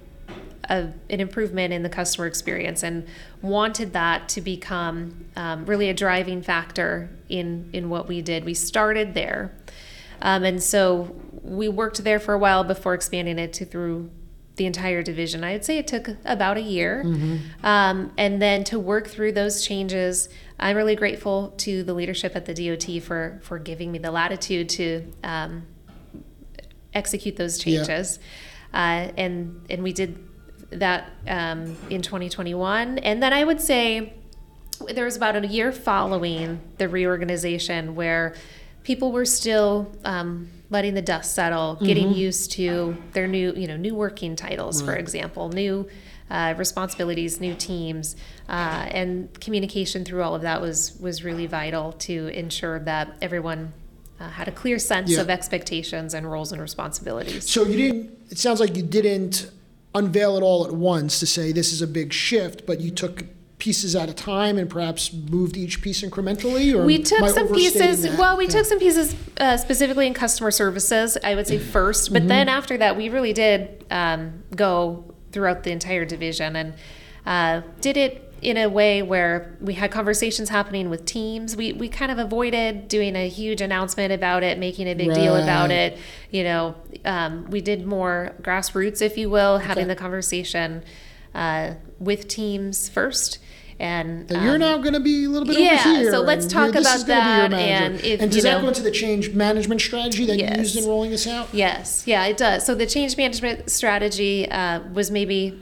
a, 0.69 0.89
an 1.09 1.19
improvement 1.19 1.73
in 1.73 1.83
the 1.83 1.89
customer 1.89 2.27
experience 2.27 2.81
and 2.81 3.05
wanted 3.41 3.93
that 3.93 4.29
to 4.29 4.41
become 4.41 5.25
um, 5.35 5.65
really 5.65 5.89
a 5.89 5.93
driving 5.93 6.41
factor 6.41 7.09
in 7.29 7.69
in 7.73 7.89
what 7.89 8.07
we 8.07 8.21
did. 8.21 8.45
We 8.45 8.53
started 8.53 9.13
there, 9.13 9.53
um, 10.21 10.43
and 10.43 10.63
so 10.63 11.15
we 11.43 11.67
worked 11.67 12.03
there 12.03 12.19
for 12.19 12.33
a 12.33 12.39
while 12.39 12.63
before 12.63 12.93
expanding 12.93 13.37
it 13.37 13.53
to 13.53 13.65
through 13.65 14.09
the 14.55 14.65
entire 14.65 15.03
division. 15.03 15.43
I'd 15.43 15.65
say 15.65 15.77
it 15.77 15.87
took 15.87 16.09
about 16.23 16.57
a 16.57 16.61
year, 16.61 17.03
um, 17.63 18.11
and 18.17 18.41
then 18.41 18.63
to 18.65 18.79
work 18.79 19.07
through 19.07 19.33
those 19.33 19.65
changes. 19.65 20.29
I'm 20.59 20.77
really 20.77 20.95
grateful 20.95 21.53
to 21.57 21.83
the 21.83 21.93
leadership 21.93 22.35
at 22.35 22.45
the 22.45 22.53
DOT 22.53 23.01
for 23.03 23.39
for 23.43 23.59
giving 23.59 23.91
me 23.91 23.99
the 23.99 24.11
latitude 24.11 24.69
to 24.69 25.11
um, 25.23 25.63
execute 26.93 27.35
those 27.35 27.65
Yeah. 27.65 27.79
changes, 27.79 28.19
uh, 28.73 29.11
and 29.17 29.65
and 29.69 29.83
we 29.83 29.93
did 29.93 30.17
that 30.71 31.11
um, 31.27 31.75
in 31.89 32.01
2021. 32.01 32.97
And 32.99 33.21
then 33.21 33.33
I 33.33 33.43
would 33.43 33.61
say 33.61 34.13
there 34.93 35.05
was 35.05 35.15
about 35.15 35.35
a 35.35 35.45
year 35.47 35.71
following 35.71 36.59
the 36.77 36.89
reorganization 36.89 37.95
where 37.95 38.33
people 38.85 39.11
were 39.11 39.25
still 39.25 39.91
um, 40.05 40.47
letting 40.69 40.93
the 40.93 41.01
dust 41.01 41.33
settle, 41.33 41.75
getting 41.83 42.13
used 42.13 42.51
to 42.51 42.95
their 43.13 43.27
new, 43.27 43.51
you 43.55 43.67
know, 43.67 43.75
new 43.75 43.95
working 43.95 44.35
titles, 44.35 44.81
for 44.81 44.95
example, 44.95 45.49
new 45.49 45.87
uh, 46.29 46.53
responsibilities, 46.57 47.41
new 47.41 47.55
teams, 47.55 48.15
uh, 48.47 48.87
and 48.91 49.39
communication 49.41 50.05
through 50.05 50.23
all 50.23 50.33
of 50.35 50.43
that 50.43 50.61
was 50.61 50.97
was 50.99 51.23
really 51.23 51.47
vital 51.47 51.91
to 51.93 52.27
ensure 52.27 52.79
that 52.79 53.15
everyone 53.21 53.73
uh, 54.19 54.29
had 54.29 54.47
a 54.47 54.51
clear 54.51 54.79
sense 54.79 55.11
Yeah. 55.11 55.21
of 55.21 55.29
expectations 55.29 56.13
and 56.13 56.31
roles 56.31 56.51
and 56.51 56.61
responsibilities. 56.61 57.49
So 57.49 57.63
you 57.65 57.77
didn't, 57.77 58.17
it 58.29 58.37
sounds 58.37 58.59
like 58.59 58.75
you 58.75 58.83
didn't 58.83 59.51
unveil 59.93 60.37
it 60.37 60.41
all 60.41 60.65
at 60.65 60.71
once 60.71 61.19
to 61.19 61.25
say 61.25 61.51
this 61.51 61.73
is 61.73 61.81
a 61.81 61.87
big 61.87 62.13
shift, 62.13 62.65
but 62.65 62.79
you 62.79 62.91
took 62.91 63.25
pieces 63.65 63.95
at 63.95 64.07
a 64.07 64.13
time 64.13 64.59
and 64.59 64.69
perhaps 64.69 65.11
moved 65.11 65.57
each 65.57 65.81
piece 65.81 66.03
incrementally? 66.03 66.71
Or 66.75 66.85
we 66.85 66.99
took 67.01 67.27
some 67.29 67.47
pieces 67.51 68.03
that? 68.03 68.19
well 68.19 68.37
we 68.37 68.43
Yeah. 68.45 68.51
took 68.51 68.65
some 68.65 68.77
pieces 68.77 69.15
uh, 69.39 69.57
specifically 69.57 70.05
in 70.05 70.13
customer 70.13 70.51
services 70.51 71.17
i 71.23 71.33
would 71.33 71.47
say 71.47 71.57
first 71.57 72.13
but 72.13 72.27
then 72.27 72.45
Mm-hmm. 72.45 72.57
after 72.59 72.77
that 72.77 72.95
we 72.95 73.09
really 73.09 73.33
did 73.33 73.83
um, 73.89 74.43
go 74.55 75.03
throughout 75.31 75.63
the 75.63 75.71
entire 75.71 76.05
division 76.05 76.55
and 76.55 76.73
uh, 77.25 77.61
did 77.81 77.97
it 77.97 78.21
in 78.43 78.57
a 78.57 78.69
way 78.69 79.01
where 79.01 79.57
we 79.61 79.73
had 79.73 79.89
conversations 79.89 80.49
happening 80.49 80.91
with 80.91 81.03
teams 81.05 81.55
we, 81.55 81.73
we 81.73 81.87
kind 81.89 82.11
of 82.11 82.19
avoided 82.19 82.87
doing 82.87 83.15
a 83.15 83.27
huge 83.27 83.61
announcement 83.61 84.13
about 84.13 84.43
it 84.43 84.59
making 84.59 84.87
a 84.87 84.93
big 84.93 85.11
deal 85.21 85.35
about 85.35 85.71
it 85.71 85.97
you 86.29 86.43
know 86.43 86.75
um, 87.05 87.49
we 87.49 87.61
did 87.61 87.79
more 87.87 88.35
grassroots 88.43 89.01
if 89.01 89.17
you 89.17 89.27
will 89.27 89.57
having 89.57 89.85
Okay. 89.85 89.93
the 89.95 89.99
conversation 90.05 90.83
uh, 91.33 91.73
with 91.99 92.27
teams 92.27 92.87
first 92.89 93.39
and 93.79 94.27
That 94.29 94.41
you're 94.43 94.53
um, 94.55 94.59
now 94.61 94.77
going 94.77 94.93
to 94.93 94.99
be 94.99 95.25
a 95.25 95.29
little 95.29 95.47
bit 95.47 95.59
yeah, 95.59 95.81
over 95.85 95.89
here. 95.99 96.11
so 96.11 96.21
let's 96.21 96.45
and 96.45 96.53
talk 96.53 96.69
about 96.75 96.95
is 96.95 97.03
gonna 97.03 97.21
be 97.21 97.41
your 97.41 97.49
that, 97.49 97.53
and 97.53 97.95
if, 98.01 98.19
does 98.21 98.35
you 98.37 98.41
that 98.43 98.51
know- 98.55 98.61
go 98.61 98.67
into 98.69 98.81
the 98.83 98.91
change 98.91 99.33
management 99.33 99.81
strategy 99.81 100.25
that 100.25 100.37
you 100.37 100.47
used 100.61 100.77
in 100.77 100.85
rolling 100.87 101.11
this 101.11 101.27
out? 101.27 101.49
Yes, 101.53 102.03
yeah, 102.07 102.25
it 102.25 102.37
does. 102.37 102.65
So 102.65 102.73
the 102.73 102.85
change 102.85 103.17
management 103.17 103.69
strategy 103.69 104.49
uh, 104.49 104.79
was 104.93 105.11
maybe 105.11 105.59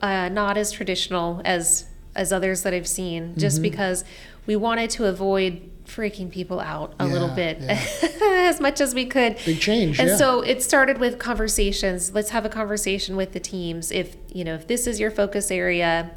uh, 0.00 0.28
not 0.30 0.56
as 0.56 0.72
traditional 0.72 1.42
as 1.44 1.84
as 2.16 2.32
others 2.32 2.62
that 2.62 2.74
I've 2.74 2.88
seen, 2.88 3.34
just 3.36 3.56
Mm-hmm. 3.56 3.62
because 3.70 4.04
we 4.46 4.56
wanted 4.56 4.90
to 4.90 5.04
avoid 5.06 5.70
freaking 5.86 6.30
people 6.30 6.60
out 6.60 6.94
a 6.98 7.06
little 7.06 7.28
bit 7.28 7.58
yeah. 7.60 7.84
as 8.48 8.60
much 8.60 8.80
as 8.80 8.94
we 8.94 9.04
could. 9.06 9.36
Big 9.44 9.60
change, 9.60 9.98
And 10.00 10.08
yeah. 10.10 10.16
so 10.16 10.40
it 10.40 10.62
started 10.62 10.98
with 10.98 11.18
conversations. 11.18 12.12
Let's 12.14 12.30
have 12.30 12.44
a 12.44 12.48
conversation 12.48 13.16
with 13.16 13.32
the 13.32 13.40
teams. 13.40 13.90
If 13.92 14.16
you 14.32 14.44
know 14.44 14.54
if 14.54 14.66
this 14.66 14.86
is 14.86 14.98
your 14.98 15.10
focus 15.10 15.50
area, 15.50 16.10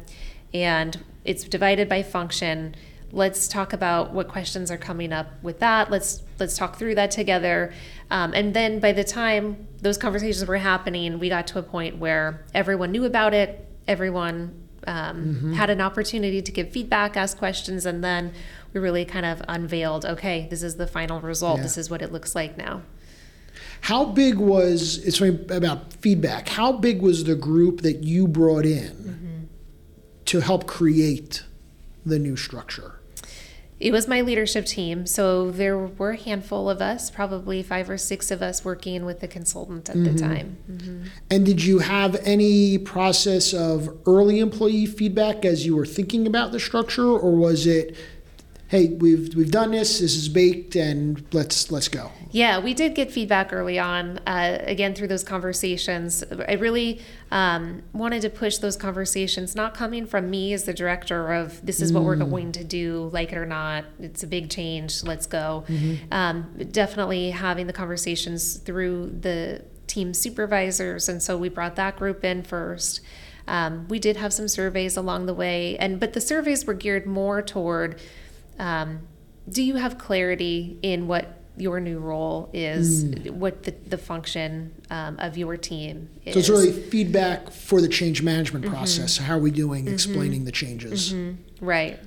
and 0.52 0.98
it's 1.24 1.44
divided 1.44 1.88
by 1.88 2.02
function, 2.02 2.74
let's 3.12 3.46
talk 3.46 3.72
about 3.72 4.12
what 4.12 4.28
questions 4.28 4.70
are 4.70 4.76
coming 4.76 5.12
up 5.12 5.28
with 5.42 5.60
that. 5.60 5.90
Let's 5.90 6.22
let's 6.38 6.56
talk 6.56 6.76
through 6.76 6.96
that 6.96 7.10
together. 7.10 7.72
Um, 8.10 8.32
and 8.34 8.52
then 8.52 8.80
by 8.80 8.92
the 8.92 9.04
time 9.04 9.68
those 9.80 9.96
conversations 9.96 10.46
were 10.46 10.56
happening, 10.56 11.18
we 11.18 11.28
got 11.28 11.46
to 11.48 11.58
a 11.58 11.62
point 11.62 11.98
where 11.98 12.44
everyone 12.52 12.92
knew 12.92 13.04
about 13.04 13.32
it. 13.32 13.66
Everyone 13.86 14.60
um, 14.86 15.54
had 15.54 15.70
an 15.70 15.80
opportunity 15.80 16.42
to 16.42 16.52
give 16.52 16.70
feedback, 16.70 17.16
ask 17.16 17.38
questions, 17.38 17.86
and 17.86 18.02
then 18.02 18.32
we 18.72 18.80
really 18.80 19.04
kind 19.04 19.24
of 19.24 19.42
unveiled. 19.48 20.04
Okay, 20.04 20.46
this 20.50 20.62
is 20.62 20.76
the 20.76 20.86
final 20.86 21.20
result. 21.20 21.58
Yeah. 21.58 21.62
This 21.62 21.78
is 21.78 21.88
what 21.88 22.02
it 22.02 22.12
looks 22.12 22.34
like 22.34 22.58
now. 22.58 22.82
How 23.82 24.06
big 24.06 24.36
was 24.36 24.98
it's 25.06 25.20
about 25.20 25.92
feedback? 25.94 26.48
How 26.48 26.72
big 26.72 27.00
was 27.00 27.24
the 27.24 27.34
group 27.34 27.82
that 27.82 28.02
you 28.02 28.26
brought 28.26 28.66
in 28.66 29.23
Mm-hmm. 29.23 29.23
To 30.26 30.40
help 30.40 30.66
create 30.66 31.42
the 32.06 32.18
new 32.18 32.36
structure? 32.36 33.00
it 33.80 33.92
was 33.92 34.06
my 34.08 34.20
leadership 34.22 34.64
team. 34.64 35.04
So 35.04 35.50
there 35.50 35.76
were 35.76 36.12
a 36.12 36.16
handful 36.16 36.70
of 36.70 36.80
us, 36.80 37.10
probably 37.10 37.62
five 37.62 37.90
or 37.90 37.98
six 37.98 38.30
of 38.30 38.40
us 38.40 38.64
working 38.64 39.04
with 39.04 39.20
the 39.20 39.28
consultant 39.28 39.90
at 39.90 39.96
Mm-hmm. 39.96 40.12
the 40.14 40.18
time. 40.18 40.56
Mhm. 40.70 41.08
And 41.28 41.44
did 41.44 41.62
you 41.62 41.80
have 41.80 42.14
any 42.24 42.78
process 42.78 43.52
of 43.52 43.90
early 44.06 44.38
employee 44.38 44.86
feedback 44.86 45.44
as 45.44 45.66
you 45.66 45.76
were 45.76 45.84
thinking 45.84 46.26
about 46.26 46.52
the 46.52 46.60
structure, 46.60 47.08
or 47.10 47.32
was 47.32 47.66
it, 47.66 47.94
hey, 48.68 48.86
we've 48.86 49.34
we've 49.34 49.50
done 49.50 49.72
this, 49.72 49.98
this 49.98 50.16
is 50.16 50.28
baked, 50.30 50.76
and 50.76 51.22
let's 51.32 51.70
let's 51.70 51.88
go? 51.88 52.10
Yeah, 52.34 52.58
we 52.58 52.74
did 52.74 52.96
get 52.96 53.12
feedback 53.12 53.52
early 53.52 53.78
on, 53.78 54.18
uh, 54.26 54.58
again, 54.62 54.92
through 54.92 55.06
those 55.06 55.22
conversations. 55.22 56.24
I 56.48 56.54
really 56.54 57.00
um, 57.30 57.84
wanted 57.92 58.22
to 58.22 58.28
push 58.28 58.58
those 58.58 58.76
conversations, 58.76 59.54
not 59.54 59.72
coming 59.72 60.04
from 60.04 60.30
me 60.30 60.52
as 60.52 60.64
the 60.64 60.74
director 60.74 61.32
of 61.32 61.64
this 61.64 61.80
is 61.80 61.92
what 61.92 62.02
we're 62.02 62.16
going 62.16 62.50
to 62.50 62.64
do, 62.64 63.08
like 63.12 63.30
it 63.30 63.38
or 63.38 63.46
not. 63.46 63.84
It's 64.00 64.24
a 64.24 64.26
big 64.26 64.50
change, 64.50 65.04
let's 65.04 65.26
go. 65.26 65.64
Um, 66.10 66.52
definitely 66.72 67.30
having 67.30 67.68
the 67.68 67.72
conversations 67.72 68.56
through 68.56 69.10
the 69.20 69.62
team 69.86 70.12
supervisors. 70.12 71.08
And 71.08 71.22
so 71.22 71.38
we 71.38 71.48
brought 71.48 71.76
that 71.76 71.94
group 71.96 72.24
in 72.24 72.42
first. 72.42 73.00
Um, 73.46 73.86
we 73.86 74.00
did 74.00 74.16
have 74.16 74.32
some 74.32 74.48
surveys 74.48 74.96
along 74.96 75.26
the 75.26 75.34
way, 75.34 75.78
and 75.78 76.00
but 76.00 76.14
the 76.14 76.20
surveys 76.20 76.64
were 76.64 76.74
geared 76.74 77.06
more 77.06 77.42
toward 77.42 78.00
um, 78.58 79.06
do 79.48 79.62
you 79.62 79.76
have 79.76 79.98
clarity 79.98 80.78
in 80.82 81.06
what 81.06 81.43
your 81.56 81.80
new 81.80 81.98
role 81.98 82.50
is, 82.52 83.04
hmm. 83.04 83.38
what 83.38 83.62
the, 83.62 83.72
the 83.86 83.98
function 83.98 84.74
um, 84.90 85.16
of 85.18 85.36
your 85.36 85.56
team 85.56 86.10
is? 86.24 86.34
So 86.34 86.38
it's 86.40 86.48
really 86.48 86.72
feedback 86.72 87.50
for 87.50 87.80
the 87.80 87.88
change 87.88 88.22
management 88.22 88.64
mm-hmm. 88.64 88.74
process. 88.74 89.18
How 89.18 89.34
are 89.34 89.38
we 89.38 89.50
doing 89.50 89.84
mm-hmm. 89.84 89.94
explaining 89.94 90.44
the 90.44 90.52
changes? 90.52 91.12
Mm-hmm. 91.12 91.64
right. 91.64 92.00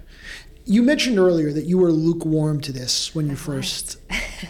You 0.65 0.81
mentioned 0.81 1.17
earlier 1.17 1.53
that 1.53 1.63
you 1.63 1.77
were 1.77 1.91
lukewarm 1.91 2.60
to 2.62 2.73
this 2.73 3.15
when 3.15 3.29
you 3.29 3.38
first 3.38 4.01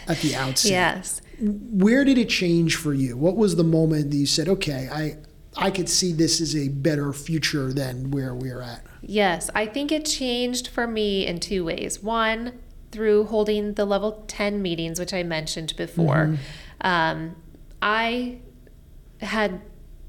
at 0.08 0.18
the 0.18 0.34
outset. 0.34 0.72
Yes. 0.72 1.22
Where 1.40 2.04
did 2.04 2.18
it 2.18 2.28
change 2.28 2.74
for 2.74 2.92
you? 2.92 3.16
What 3.16 3.36
was 3.36 3.54
the 3.54 3.62
moment 3.62 4.10
that 4.10 4.16
you 4.16 4.26
said, 4.26 4.48
"Okay, 4.48 4.88
I 4.90 5.16
I 5.56 5.70
could 5.70 5.88
see 5.88 6.12
this 6.12 6.40
as 6.40 6.56
a 6.56 6.70
better 6.70 7.12
future 7.12 7.72
than 7.72 8.10
where 8.10 8.34
we're 8.34 8.60
at"? 8.60 8.84
Yes, 9.00 9.48
I 9.54 9.66
think 9.66 9.92
it 9.92 10.06
changed 10.06 10.66
for 10.66 10.88
me 10.88 11.24
in 11.24 11.38
two 11.38 11.64
ways. 11.64 12.02
One, 12.02 12.58
through 12.92 13.24
holding 13.24 13.74
the 13.74 13.84
level 13.84 14.24
10 14.28 14.62
meetings, 14.62 14.98
which 14.98 15.12
I 15.12 15.22
mentioned 15.22 15.74
before. 15.76 16.36
Um, 16.80 17.36
I 17.82 18.38
had 19.20 19.60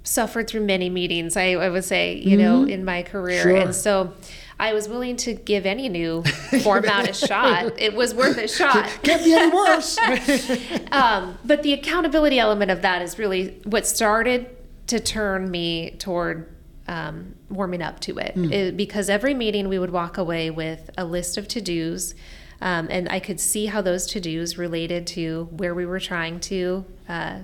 suffered 0.04 0.48
through 0.48 0.62
many 0.65 0.89
meetings, 0.89 1.36
I, 1.36 1.52
I 1.52 1.70
would 1.70 1.84
say, 1.84 2.15
you 2.15 2.38
know, 2.38 2.63
in 2.63 2.86
my 2.86 3.04
career. 3.04 3.42
Sure. 3.44 3.56
And 3.58 3.76
so 3.76 4.13
I 4.60 4.74
was 4.74 4.88
willing 4.88 5.18
to 5.18 5.34
give 5.34 5.65
any 5.65 5.89
new 5.89 6.24
format 6.63 7.10
a 7.10 7.13
shot. 7.13 7.74
It 7.80 7.94
was 7.94 8.13
worth 8.15 8.38
a 8.38 8.48
shot. 8.48 8.89
Can't 9.04 9.24
be 9.24 9.34
any 9.34 9.52
worse. 9.54 9.98
Um, 10.92 11.38
but 11.46 11.62
the 11.63 11.74
accountability 11.74 12.39
element 12.39 12.72
of 12.72 12.82
that 12.82 13.02
is 13.02 13.20
really 13.20 13.60
what 13.65 13.86
started 13.86 14.48
to 14.88 15.00
turn 15.00 15.52
me 15.52 15.92
toward 16.00 16.50
um, 16.88 17.36
warming 17.50 17.82
up 17.84 18.00
to 18.02 18.18
it. 18.18 18.36
It- 18.36 18.76
Because 18.78 19.10
every 19.10 19.34
meeting 19.36 19.68
we 19.70 19.78
would 19.78 19.92
walk 19.92 20.18
away 20.18 20.50
with 20.50 20.89
a 20.98 21.06
list 21.06 21.38
of 21.38 21.48
to 21.50 21.62
dos. 21.62 22.15
Um, 22.62 22.88
and 22.89 23.08
I 23.10 23.19
could 23.19 23.39
see 23.39 23.67
how 23.67 23.82
those 23.82 24.06
to 24.08 24.19
dos 24.19 24.58
related 24.58 25.08
to 25.08 25.48
where 25.52 25.74
we 25.74 25.86
were 25.86 26.00
trying 26.00 26.39
to 26.41 26.86
uh, 27.08 27.39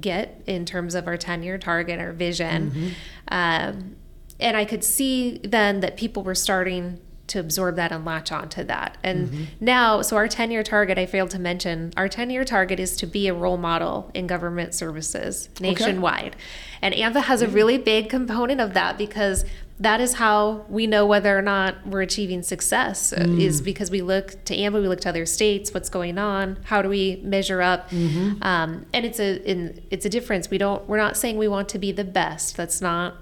get 0.00 0.42
in 0.46 0.64
terms 0.64 0.94
of 0.94 1.06
our 1.06 1.16
10 1.16 1.42
year 1.42 1.58
target, 1.58 1.98
our 1.98 2.12
vision. 2.12 2.94
Um, 3.28 3.96
and 4.40 4.56
I 4.56 4.64
could 4.64 4.84
see 4.84 5.38
then 5.44 5.80
that 5.80 5.96
people 5.96 6.22
were 6.22 6.34
starting 6.34 7.00
to 7.28 7.38
absorb 7.38 7.76
that 7.76 7.92
and 7.92 8.04
latch 8.04 8.30
onto 8.30 8.62
that. 8.64 8.98
And 9.02 9.48
now, 9.60 10.02
so 10.02 10.16
our 10.16 10.28
10 10.28 10.50
year 10.50 10.62
target, 10.62 10.98
I 10.98 11.06
failed 11.06 11.30
to 11.30 11.38
mention, 11.38 11.92
our 11.96 12.08
10 12.08 12.30
year 12.30 12.44
target 12.44 12.78
is 12.78 12.96
to 12.96 13.06
be 13.06 13.28
a 13.28 13.34
role 13.34 13.56
model 13.56 14.10
in 14.12 14.26
government 14.26 14.74
services 14.74 15.48
nationwide. 15.60 16.36
And 16.82 16.94
AAMVA 16.94 17.22
has 17.22 17.40
a 17.40 17.48
really 17.48 17.78
big 17.78 18.10
component 18.10 18.60
of 18.60 18.74
that 18.74 18.98
because 18.98 19.44
that 19.80 20.00
is 20.00 20.14
how 20.14 20.64
we 20.68 20.86
know 20.86 21.04
whether 21.06 21.36
or 21.36 21.42
not 21.42 21.86
we're 21.86 22.02
achieving 22.02 22.42
success 22.42 23.12
uh, 23.12 23.24
is 23.38 23.60
because 23.60 23.90
we 23.90 24.00
look 24.02 24.44
to 24.44 24.56
AAMVA, 24.56 24.80
we 24.80 24.88
look 24.88 25.00
to 25.00 25.08
other 25.08 25.26
states, 25.26 25.74
what's 25.74 25.88
going 25.88 26.18
on, 26.18 26.58
how 26.64 26.82
do 26.82 26.88
we 26.88 27.20
measure 27.24 27.60
up, 27.62 27.92
um, 27.92 28.86
and 28.92 29.04
it's 29.04 29.18
a 29.18 29.42
in, 29.50 29.82
it's 29.90 30.04
a 30.04 30.08
difference. 30.08 30.50
We 30.50 30.58
don't 30.58 30.86
we're 30.88 30.98
not 30.98 31.16
saying 31.16 31.36
we 31.38 31.48
want 31.48 31.68
to 31.70 31.78
be 31.78 31.90
the 31.92 32.04
best. 32.04 32.56
That's 32.56 32.80
not 32.80 33.16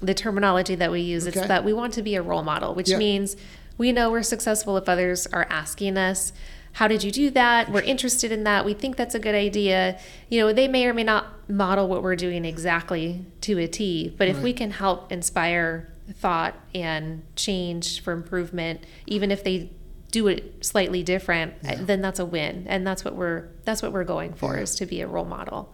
the 0.00 0.14
terminology 0.14 0.74
that 0.74 0.90
we 0.92 1.00
use. 1.00 1.26
Okay. 1.26 1.38
It's 1.40 1.48
that 1.48 1.64
we 1.64 1.72
want 1.72 1.94
to 1.94 2.02
be 2.02 2.14
a 2.14 2.22
role 2.22 2.42
model, 2.42 2.74
which 2.74 2.90
Yeah. 2.90 2.98
means 2.98 3.36
we 3.78 3.90
know 3.90 4.10
we're 4.10 4.22
successful 4.22 4.76
if 4.76 4.88
others 4.88 5.26
are 5.28 5.46
asking 5.50 5.96
us, 5.96 6.32
how 6.74 6.86
did 6.88 7.02
you 7.02 7.10
do 7.10 7.30
that? 7.30 7.70
We're 7.72 7.80
interested 7.82 8.30
in 8.30 8.44
that. 8.44 8.64
We 8.64 8.74
think 8.74 8.96
that's 8.96 9.14
a 9.14 9.18
good 9.18 9.34
idea. 9.34 9.98
You 10.28 10.40
know, 10.40 10.52
they 10.52 10.68
may 10.68 10.86
or 10.86 10.92
may 10.94 11.04
not 11.04 11.48
model 11.48 11.88
what 11.88 12.02
we're 12.02 12.16
doing 12.16 12.44
exactly 12.44 13.24
to 13.42 13.58
a 13.58 13.66
T, 13.66 14.14
but 14.18 14.28
if 14.28 14.40
we 14.42 14.52
can 14.52 14.72
help 14.72 15.10
inspire 15.10 15.88
thought 16.12 16.54
and 16.74 17.22
change 17.36 18.02
for 18.02 18.12
improvement, 18.12 18.84
even 19.06 19.30
if 19.30 19.42
they 19.42 19.70
do 20.10 20.28
it 20.28 20.64
slightly 20.64 21.02
different, 21.02 21.54
uh, 21.68 21.74
then 21.80 22.00
that's 22.00 22.20
a 22.20 22.24
win. 22.24 22.66
And 22.68 22.86
that's 22.86 23.04
what 23.04 23.16
we're 23.16 23.48
that's 23.64 23.82
what 23.82 23.92
we're 23.92 24.04
going 24.04 24.32
for 24.34 24.56
is 24.56 24.74
to 24.76 24.86
be 24.86 25.00
a 25.00 25.08
role 25.08 25.24
model. 25.24 25.72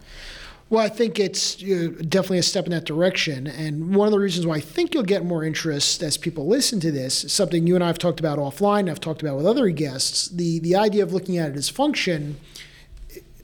Well, 0.71 0.83
I 0.83 0.87
think 0.87 1.19
it's 1.19 1.61
uh, 1.61 1.89
definitely 2.07 2.37
a 2.37 2.43
step 2.43 2.63
in 2.63 2.71
that 2.71 2.85
direction. 2.85 3.45
And 3.45 3.93
one 3.93 4.07
of 4.07 4.13
the 4.13 4.19
reasons 4.19 4.47
why 4.47 4.55
I 4.55 4.59
think 4.61 4.93
you'll 4.93 5.03
get 5.03 5.25
more 5.25 5.43
interest 5.43 6.01
as 6.01 6.15
people 6.15 6.47
listen 6.47 6.79
to 6.79 6.91
this 6.91 7.25
is 7.25 7.33
something 7.33 7.67
you 7.67 7.75
and 7.75 7.83
I 7.83 7.87
have 7.87 7.99
talked 7.99 8.21
about 8.21 8.39
offline, 8.39 8.89
I've 8.89 9.01
talked 9.01 9.21
about 9.21 9.35
with 9.35 9.45
other 9.45 9.69
guests. 9.69 10.29
The, 10.29 10.59
the 10.59 10.77
idea 10.77 11.03
of 11.03 11.11
looking 11.11 11.37
at 11.37 11.49
it 11.49 11.57
as 11.57 11.67
function 11.67 12.39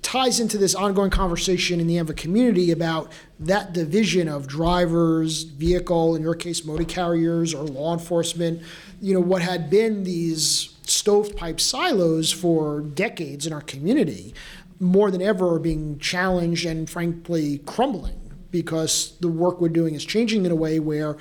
ties 0.08 0.40
into 0.40 0.58
this 0.58 0.74
ongoing 0.74 1.10
conversation 1.10 1.82
in 1.82 1.88
the 1.88 1.98
AAMVA 1.98 2.16
community 2.16 2.72
about 2.72 3.12
that 3.42 3.74
division 3.74 4.30
of 4.30 4.48
drivers, 4.48 5.44
vehicle, 5.44 6.16
in 6.16 6.22
your 6.22 6.34
case, 6.34 6.64
motor 6.64 6.86
carriers 6.86 7.54
or 7.54 7.64
law 7.64 7.92
enforcement. 7.92 8.62
You 9.02 9.14
know, 9.14 9.20
what 9.20 9.42
had 9.42 9.70
been 9.70 10.06
these 10.06 10.78
stovepipe 10.84 11.60
silos 11.60 12.32
for 12.32 12.80
decades 12.80 13.46
in 13.46 13.52
our 13.52 13.60
community, 13.60 14.34
more 14.80 15.12
than 15.12 15.22
ever 15.22 15.56
are 15.56 15.60
being 15.60 16.00
challenged 16.00 16.66
and 16.66 16.90
frankly 16.90 17.58
crumbling 17.66 18.18
because 18.50 19.18
the 19.20 19.28
work 19.28 19.60
we're 19.60 19.68
doing 19.68 19.94
is 19.94 20.06
changing 20.06 20.46
in 20.46 20.54
a 20.54 20.56
way 20.56 20.80
where 20.80 21.18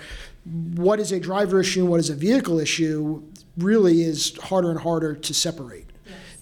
what 0.76 1.00
is 1.00 1.10
a 1.10 1.18
driver 1.18 1.58
issue 1.58 1.80
and 1.80 1.90
what 1.90 1.98
is 1.98 2.08
a 2.08 2.14
vehicle 2.14 2.60
issue 2.60 3.20
really 3.58 4.02
is 4.02 4.38
harder 4.44 4.70
and 4.70 4.78
harder 4.78 5.16
to 5.16 5.34
separate. 5.34 5.90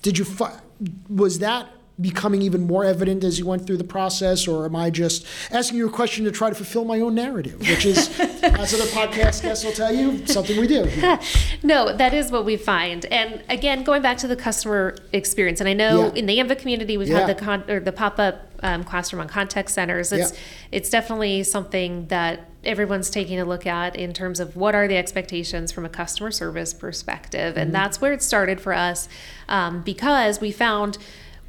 Did 0.03 0.19
you 0.19 0.27
fi- 0.27 0.61
was 1.09 1.39
that 1.39 1.71
becoming 2.01 2.43
even 2.43 2.67
more 2.67 2.85
evident 2.85 3.23
as 3.23 3.39
you 3.39 3.47
went 3.47 3.67
through 3.67 3.77
the 3.77 3.85
process, 3.85 4.49
or 4.49 4.65
am 4.65 4.75
I 4.75 4.91
just 4.91 5.25
asking 5.53 5.79
you 5.79 5.87
a 5.87 5.91
question 5.93 6.25
to 6.25 6.33
try 6.33 6.49
to 6.49 6.55
fulfill 6.55 6.85
my 6.85 6.99
own 7.01 7.15
narrative, 7.15 7.61
which 7.61 7.85
is, 7.87 8.09
as 8.21 8.75
other 8.75 8.85
podcast 8.91 9.43
guests 9.43 9.65
will 9.65 9.73
tell 9.73 9.95
you, 9.95 10.27
something 10.27 10.59
we 10.59 10.67
do. 10.67 10.89
No, 11.63 11.97
that 11.97 12.13
is 12.13 12.31
what 12.31 12.45
we 12.45 12.57
find. 12.59 13.07
And 13.07 13.43
again, 13.49 13.85
going 13.85 14.03
back 14.03 14.19
to 14.19 14.27
the 14.29 14.37
customer 14.37 14.97
experience, 15.13 15.61
and 15.61 15.69
I 15.69 15.73
know 15.73 16.07
Yeah. 16.09 16.13
in 16.15 16.27
the 16.27 16.37
AAMVA 16.39 16.59
community, 16.59 16.97
we've 16.99 17.09
Yeah. 17.09 17.21
had 17.27 17.29
the 17.29 17.41
con- 17.43 17.65
or 17.69 17.81
the 17.81 17.93
pop 17.93 18.19
up 18.19 18.51
um, 18.63 18.83
classroom 18.83 19.21
on 19.21 19.29
contact 19.29 19.71
centers. 19.71 20.11
It's 20.13 20.33
Yeah. 20.33 20.39
it's 20.73 20.91
definitely 20.91 21.43
something 21.43 22.07
that 22.09 22.49
everyone's 22.65 23.11
taking 23.11 23.39
a 23.39 23.45
look 23.45 23.67
at 23.67 23.95
in 23.95 24.13
terms 24.15 24.41
of 24.41 24.57
what 24.57 24.75
are 24.75 24.89
the 24.89 24.97
expectations 24.97 25.71
from 25.71 25.85
a 25.85 25.89
customer 25.89 26.31
service 26.31 26.73
perspective, 26.75 27.53
Mm-hmm. 27.55 27.61
and 27.61 27.75
that's 27.75 28.01
where 28.01 28.13
it 28.13 28.23
started 28.23 28.61
for 28.61 28.73
us 28.75 29.09
um, 29.49 29.83
because 29.83 30.41
we 30.41 30.51
found 30.51 30.97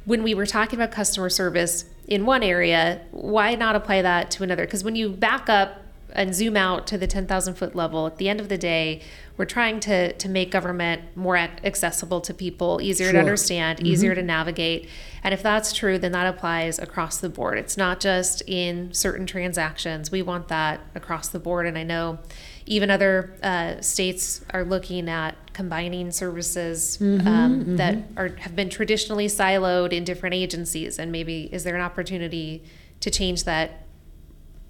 when 0.06 0.22
we 0.22 0.34
were 0.34 0.46
talking 0.46 0.78
about 0.78 0.92
customer 0.92 1.28
service 1.28 1.84
in 2.06 2.24
one 2.24 2.42
area, 2.42 3.02
why 3.10 3.56
not 3.56 3.76
apply 3.76 4.02
that 4.02 4.30
to 4.30 4.44
another? 4.44 4.64
Because 4.64 4.84
when 4.84 4.94
you 4.94 5.10
back 5.10 5.50
up 5.50 5.82
and 6.12 6.34
zoom 6.34 6.56
out 6.56 6.86
to 6.86 6.96
the 6.96 7.08
10,000 7.08 7.54
foot 7.54 7.74
level, 7.74 8.06
at 8.06 8.16
the 8.16 8.28
end 8.28 8.40
of 8.40 8.48
the 8.48 8.56
day, 8.56 9.02
we're 9.36 9.44
trying 9.44 9.80
to, 9.80 10.12
to 10.12 10.28
make 10.28 10.50
government 10.52 11.02
more 11.16 11.36
accessible 11.36 12.20
to 12.22 12.32
people, 12.32 12.80
easier 12.80 13.08
to 13.08 13.12
Sure. 13.12 13.20
understand, 13.20 13.78
mm-hmm. 13.78 13.88
easier 13.88 14.14
to 14.14 14.22
navigate. 14.22 14.88
And 15.24 15.34
if 15.34 15.42
that's 15.42 15.72
true, 15.72 15.98
then 15.98 16.12
that 16.12 16.32
applies 16.32 16.78
across 16.78 17.18
the 17.18 17.28
board. 17.28 17.58
It's 17.58 17.76
not 17.76 17.98
just 17.98 18.42
in 18.46 18.94
certain 18.94 19.26
transactions. 19.26 20.12
We 20.12 20.22
want 20.22 20.46
that 20.48 20.80
across 20.94 21.28
the 21.28 21.40
board. 21.40 21.66
And 21.66 21.76
I 21.76 21.82
know 21.82 22.20
even 22.66 22.90
other 22.90 23.34
uh, 23.42 23.80
states 23.80 24.44
are 24.50 24.64
looking 24.64 25.08
at 25.08 25.34
combining 25.52 26.10
services 26.10 27.00
um, 27.00 27.76
that 27.76 27.96
are 28.16 28.28
have 28.40 28.54
been 28.54 28.68
traditionally 28.68 29.26
siloed 29.26 29.92
in 29.92 30.04
different 30.04 30.34
agencies. 30.34 30.98
And 30.98 31.10
maybe 31.12 31.48
is 31.52 31.64
there 31.64 31.76
an 31.76 31.80
opportunity 31.82 32.64
to 33.00 33.10
change 33.10 33.44
that 33.44 33.86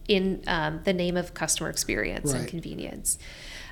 in 0.08 0.42
um, 0.46 0.80
the 0.84 0.92
name 0.92 1.16
of 1.16 1.34
customer 1.34 1.68
experience 1.68 2.32
and 2.32 2.46
convenience. 2.46 3.18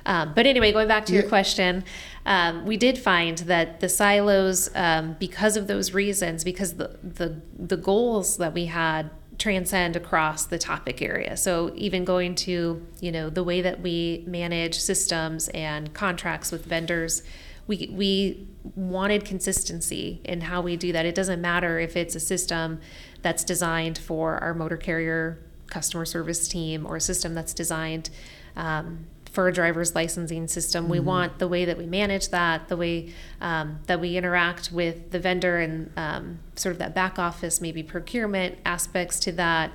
Um, 0.05 0.33
but 0.35 0.45
anyway, 0.45 0.71
going 0.71 0.87
back 0.87 1.05
to 1.07 1.13
your 1.13 1.23
Yeah. 1.23 1.29
question, 1.29 1.83
um, 2.25 2.65
we 2.65 2.77
did 2.77 2.97
find 2.97 3.37
that 3.39 3.79
the 3.79 3.89
silos, 3.89 4.69
um, 4.75 5.15
because 5.19 5.55
of 5.57 5.67
those 5.67 5.93
reasons, 5.93 6.43
because 6.43 6.73
the, 6.75 6.99
the 7.01 7.41
the 7.57 7.77
goals 7.77 8.37
that 8.37 8.53
we 8.53 8.65
had 8.65 9.09
transcend 9.37 9.95
across 9.95 10.45
the 10.45 10.57
topic 10.57 11.01
area. 11.01 11.35
So 11.37 11.71
even 11.75 12.05
going 12.05 12.35
to 12.35 12.85
you 12.99 13.11
know 13.11 13.29
the 13.29 13.43
way 13.43 13.61
that 13.61 13.81
we 13.81 14.23
manage 14.27 14.79
systems 14.79 15.47
and 15.49 15.93
contracts 15.93 16.51
with 16.51 16.65
vendors, 16.65 17.23
we 17.67 17.89
we 17.91 18.47
wanted 18.75 19.25
consistency 19.25 20.21
in 20.23 20.41
how 20.41 20.61
we 20.61 20.77
do 20.77 20.91
that. 20.91 21.05
It 21.05 21.15
doesn't 21.15 21.41
matter 21.41 21.79
if 21.79 21.95
it's 21.95 22.15
a 22.15 22.19
system 22.19 22.79
that's 23.21 23.43
designed 23.43 23.97
for 23.97 24.37
our 24.37 24.53
motor 24.53 24.77
carrier 24.77 25.39
customer 25.67 26.05
service 26.05 26.47
team 26.47 26.85
or 26.85 26.95
a 26.97 27.01
system 27.01 27.33
that's 27.33 27.53
designed 27.53 28.09
um, 28.55 29.07
for 29.35 29.49
a 29.49 29.53
driver's 29.53 29.93
licensing 29.93 30.47
system. 30.47 30.85
Mm-hmm. 30.85 30.91
We 30.91 30.99
want 31.01 31.39
the 31.39 31.47
way 31.49 31.65
that 31.65 31.77
we 31.77 31.85
manage 31.85 32.29
that, 32.29 32.69
the 32.69 32.77
way 32.77 33.13
um, 33.41 33.79
that 33.87 33.99
we 33.99 34.15
interact 34.15 34.71
with 34.71 35.11
the 35.11 35.19
vendor, 35.19 35.57
and 35.57 35.91
um, 35.97 36.39
sort 36.55 36.71
of 36.71 36.79
that 36.79 36.95
back 36.95 37.19
office, 37.19 37.59
maybe 37.59 37.83
procurement 37.83 38.57
aspects 38.65 39.19
to 39.19 39.33
that, 39.33 39.71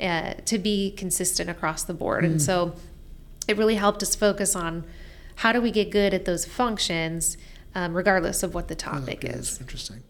uh, 0.00 0.32
to 0.46 0.58
be 0.58 0.92
consistent 0.92 1.50
across 1.50 1.84
the 1.84 1.92
board. 1.92 2.24
Mm-hmm. 2.24 2.32
And 2.32 2.40
mm. 2.40 2.44
so 2.44 2.74
it 3.46 3.58
really 3.58 3.76
helped 3.76 4.02
us 4.02 4.14
focus 4.14 4.56
on 4.56 4.84
how 5.36 5.52
do 5.52 5.60
we 5.60 5.70
get 5.70 5.90
good 5.90 6.14
at 6.14 6.24
those 6.24 6.46
functions, 6.46 7.36
um, 7.74 7.94
regardless 7.94 8.42
of 8.42 8.54
what 8.54 8.68
the 8.68 8.74
topic 8.74 9.24
oh, 9.26 9.28
is. 9.28 9.60
Interesting. 9.60 10.02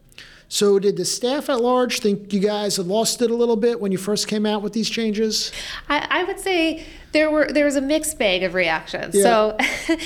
So, 0.52 0.78
did 0.78 0.98
the 0.98 1.06
staff 1.06 1.48
at 1.48 1.62
large 1.62 2.00
think 2.00 2.30
you 2.30 2.38
guys 2.38 2.76
had 2.76 2.86
lost 2.86 3.22
it 3.22 3.30
a 3.30 3.34
little 3.34 3.56
bit 3.56 3.80
when 3.80 3.90
you 3.90 3.96
first 3.96 4.28
came 4.28 4.44
out 4.44 4.60
with 4.60 4.74
these 4.74 4.90
changes? 4.90 5.50
I, 5.88 6.06
I 6.10 6.24
would 6.24 6.38
say 6.38 6.84
there 7.12 7.30
were 7.30 7.50
there 7.50 7.64
was 7.64 7.74
a 7.76 7.80
mixed 7.80 8.18
bag 8.18 8.42
of 8.42 8.52
reactions. 8.52 9.14
Yeah. 9.14 9.22
So, 9.22 9.56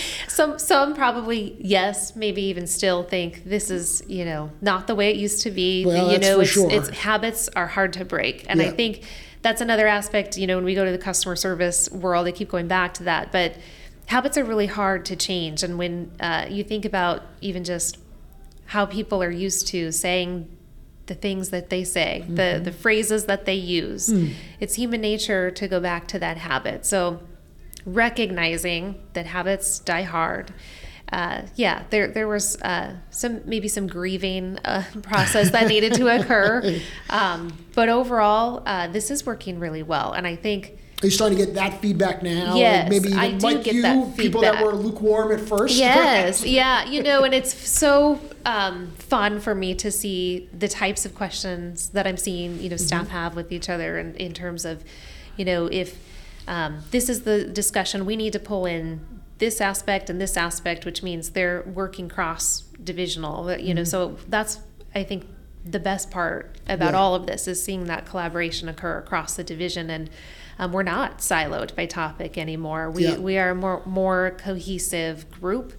some 0.28 0.56
some 0.61 0.94
probably 0.94 1.56
yes, 1.59 2.14
maybe 2.14 2.42
even 2.42 2.68
still 2.68 3.02
think 3.02 3.42
this 3.42 3.72
is 3.72 4.04
you 4.06 4.24
know 4.24 4.52
not 4.61 4.87
the 4.87 4.94
way 4.94 5.11
it 5.11 5.16
used 5.16 5.42
to 5.42 5.50
be. 5.50 5.85
Well, 5.85 6.12
you 6.12 6.18
know, 6.18 6.38
it's, 6.38 6.50
sure. 6.50 6.70
it's 6.70 6.90
habits 6.90 7.48
are 7.56 7.66
hard 7.66 7.92
to 7.94 8.04
break, 8.04 8.46
and 8.48 8.61
yeah. 8.61 8.68
I 8.68 8.70
think 8.70 9.02
that's 9.42 9.61
another 9.61 9.88
aspect. 9.88 10.38
You 10.38 10.46
know, 10.46 10.54
when 10.54 10.64
we 10.64 10.76
go 10.76 10.85
to 10.85 10.92
the 10.92 10.98
customer 10.98 11.35
service 11.35 11.90
world, 11.90 12.24
I 12.28 12.30
keep 12.30 12.50
going 12.50 12.68
back 12.68 12.94
to 12.94 13.02
that, 13.02 13.32
but 13.32 13.56
habits 14.06 14.38
are 14.38 14.44
really 14.44 14.66
hard 14.66 15.06
to 15.06 15.16
change. 15.16 15.64
And 15.64 15.76
when 15.76 16.12
uh, 16.20 16.46
you 16.48 16.62
think 16.62 16.85
about 16.85 17.24
even 17.40 17.64
just 17.64 17.98
how 18.66 18.87
people 18.87 19.22
are 19.22 19.31
used 19.31 19.68
to 19.68 19.92
saying 19.92 20.48
the 21.07 21.14
things 21.14 21.50
that 21.50 21.70
they 21.70 21.85
say, 21.85 22.22
mm-hmm. 22.24 22.35
the 22.35 22.61
the 22.62 22.72
phrases 22.72 23.26
that 23.26 23.44
they 23.44 23.55
use. 23.55 24.09
Mm. 24.09 24.35
It's 24.61 24.74
human 24.74 25.00
nature 25.00 25.50
to 25.52 25.68
go 25.68 25.81
back 25.81 26.09
to 26.09 26.18
that 26.18 26.37
habit. 26.37 26.85
So 26.85 27.20
recognizing 27.85 29.00
that 29.12 29.26
habits 29.26 29.79
die 29.79 30.02
hard. 30.02 30.52
Uh, 31.12 31.42
yeah, 31.55 31.85
there 31.90 32.09
there 32.09 32.26
was 32.26 32.61
uh, 32.62 32.96
some 33.11 33.40
maybe 33.44 33.68
some 33.68 33.87
grieving 33.87 34.59
uh, 34.64 34.83
process 35.02 35.50
that 35.50 35.68
needed 35.68 35.94
to 35.94 36.09
occur, 36.20 36.81
um, 37.11 37.57
but 37.74 37.88
overall, 37.88 38.62
uh, 38.66 38.88
this 38.88 39.11
is 39.11 39.24
working 39.24 39.61
really 39.61 39.85
well, 39.85 40.12
and 40.12 40.26
I 40.26 40.35
think 40.35 40.76
are 41.02 41.06
you 41.06 41.11
starting 41.11 41.37
to 41.37 41.44
get 41.44 41.54
that 41.54 41.80
feedback 41.82 42.22
now? 42.22 42.56
Yes, 42.56 42.88
maybe 42.88 43.12
I 43.12 43.32
do 43.32 43.46
like 43.46 43.64
get 43.64 43.74
you, 43.74 43.82
that 43.82 44.16
people 44.16 44.40
that 44.40 44.64
were 44.64 44.72
lukewarm 44.72 45.30
at 45.30 45.40
first. 45.40 45.76
Yes, 45.87 46.44
yeah, 46.44 46.85
you 46.85 47.02
know, 47.02 47.22
and 47.22 47.35
it's 47.35 47.54
so 47.68 48.18
um, 48.46 48.92
fun 48.92 49.40
for 49.40 49.54
me 49.54 49.74
to 49.74 49.90
see 49.90 50.48
the 50.56 50.68
types 50.68 51.04
of 51.04 51.14
questions 51.14 51.90
that 51.90 52.06
I'm 52.06 52.16
seeing, 52.16 52.61
you 52.61 52.70
know, 52.70 52.76
staff 52.76 53.04
mm-hmm. 53.04 53.11
have 53.11 53.37
with 53.37 53.52
each 53.52 53.68
other, 53.68 53.98
and 53.98 54.16
in, 54.16 54.28
in 54.28 54.32
terms 54.32 54.64
of, 54.64 54.85
you 55.37 55.44
know, 55.44 55.66
if 55.66 55.98
um, 56.48 56.78
this 56.92 57.11
is 57.11 57.24
the 57.24 57.44
discussion, 57.44 58.06
we 58.06 58.16
need 58.16 58.32
to 58.32 58.38
pull 58.38 58.64
in 58.64 59.04
this 59.37 59.61
aspect 59.61 60.09
and 60.09 60.18
this 60.18 60.35
aspect, 60.35 60.87
which 60.87 61.02
means 61.02 61.30
they're 61.30 61.62
working 61.62 62.09
cross 62.09 62.62
divisional. 62.82 63.54
You 63.59 63.74
know, 63.74 63.82
mm-hmm. 63.82 63.90
so 63.90 64.16
that's 64.28 64.61
I 64.94 65.04
think 65.04 65.26
the 65.62 65.80
best 65.80 66.11
part 66.11 66.56
about 66.68 66.92
yeah. 66.92 66.98
all 66.98 67.14
of 67.14 67.26
this 67.26 67.46
is 67.46 67.62
seeing 67.62 67.85
that 67.85 68.06
collaboration 68.06 68.68
occur 68.68 68.98
across 68.98 69.35
the 69.37 69.44
division 69.44 69.90
and 69.90 70.09
um, 70.59 70.73
we're 70.73 70.83
not 70.83 71.19
siloed 71.19 71.75
by 71.75 71.87
topic 71.87 72.38
anymore. 72.38 72.90
We, 72.90 73.05
yeah. 73.05 73.19
we 73.19 73.38
are 73.38 73.51
a 73.51 73.55
more, 73.55 73.83
more 73.85 74.37
cohesive 74.38 75.31
group 75.31 75.75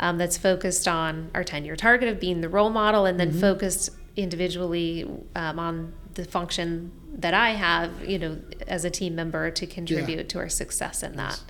um, 0.00 0.18
that's 0.18 0.36
focused 0.36 0.88
on 0.88 1.30
our 1.34 1.44
10 1.44 1.64
year 1.64 1.76
target 1.76 2.08
of 2.08 2.18
being 2.18 2.40
the 2.40 2.48
role 2.48 2.70
model 2.70 3.06
and 3.06 3.20
then 3.20 3.30
mm-hmm. 3.30 3.40
focused 3.40 3.90
individually 4.16 5.08
um, 5.36 5.58
on 5.58 5.92
the 6.14 6.24
function 6.24 6.92
that 7.14 7.34
I 7.34 7.50
have, 7.50 8.08
you 8.08 8.18
know, 8.18 8.38
as 8.66 8.84
a 8.84 8.90
team 8.90 9.14
member 9.14 9.50
to 9.50 9.66
contribute 9.66 10.16
yeah. 10.16 10.22
to 10.24 10.38
our 10.38 10.48
success 10.48 11.02
in 11.02 11.16
that. 11.16 11.42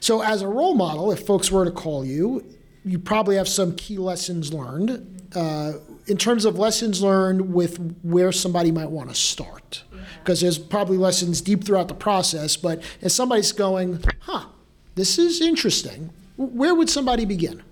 So, 0.00 0.22
as 0.22 0.42
a 0.42 0.48
role 0.48 0.74
model, 0.74 1.10
if 1.10 1.26
folks 1.26 1.50
were 1.50 1.64
to 1.64 1.70
call 1.70 2.04
you, 2.04 2.44
you 2.84 2.98
probably 2.98 3.36
have 3.36 3.48
some 3.48 3.74
key 3.74 3.98
lessons 3.98 4.52
learned. 4.52 5.22
Uh, 5.34 5.72
in 6.06 6.16
terms 6.16 6.44
of 6.44 6.58
lessons 6.58 7.02
learned 7.02 7.52
with 7.52 7.96
where 8.02 8.32
somebody 8.32 8.72
might 8.72 8.90
want 8.90 9.10
to 9.10 9.14
start 9.14 9.82
because 10.22 10.40
there's 10.40 10.58
probably 10.58 10.96
lessons 10.96 11.40
deep 11.40 11.64
throughout 11.64 11.88
the 11.88 11.94
process 11.94 12.56
but 12.56 12.82
if 13.00 13.12
somebody's 13.12 13.52
going 13.52 14.02
huh 14.20 14.46
this 14.94 15.18
is 15.18 15.40
interesting 15.40 16.10
where 16.36 16.74
would 16.74 16.88
somebody 16.88 17.24
begin? 17.24 17.62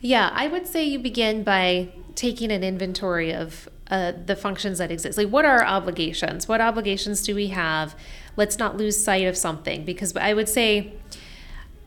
Yeah 0.00 0.30
i 0.32 0.46
would 0.46 0.66
say 0.66 0.84
you 0.84 0.98
begin 0.98 1.42
by 1.42 1.88
taking 2.14 2.52
an 2.52 2.62
inventory 2.62 3.32
of 3.32 3.68
uh, 3.90 4.12
the 4.24 4.34
functions 4.34 4.78
that 4.78 4.90
exist. 4.90 5.18
Like 5.18 5.28
what 5.28 5.44
are 5.44 5.58
our 5.58 5.66
obligations? 5.66 6.48
What 6.48 6.60
obligations 6.60 7.22
do 7.22 7.34
we 7.34 7.48
have? 7.48 7.94
Let's 8.36 8.58
not 8.58 8.76
lose 8.76 9.02
sight 9.02 9.26
of 9.26 9.36
something 9.36 9.84
because 9.84 10.16
i 10.16 10.32
would 10.32 10.48
say 10.48 10.94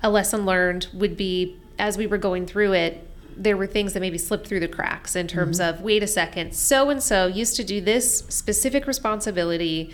a 0.02 0.10
lesson 0.10 0.46
learned 0.46 0.88
would 0.94 1.18
be 1.18 1.58
as 1.80 1.98
we 1.98 2.08
were 2.08 2.18
going 2.18 2.46
through 2.46 2.74
it 2.74 3.07
there 3.38 3.56
were 3.56 3.68
things 3.68 3.94
that 3.94 4.00
maybe 4.00 4.18
slipped 4.18 4.48
through 4.48 4.60
the 4.60 4.68
cracks 4.68 5.16
in 5.16 5.28
terms 5.28 5.60
mm-hmm. 5.60 5.78
of 5.78 5.82
wait 5.82 6.02
a 6.02 6.08
second 6.08 6.54
so 6.54 6.90
and 6.90 7.02
so 7.02 7.28
used 7.28 7.56
to 7.56 7.64
do 7.64 7.80
this 7.80 8.20
specific 8.30 8.88
responsibility 8.88 9.94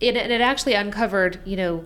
it, 0.00 0.16
and 0.16 0.32
it 0.32 0.40
actually 0.40 0.74
uncovered 0.74 1.40
you 1.44 1.56
know 1.56 1.84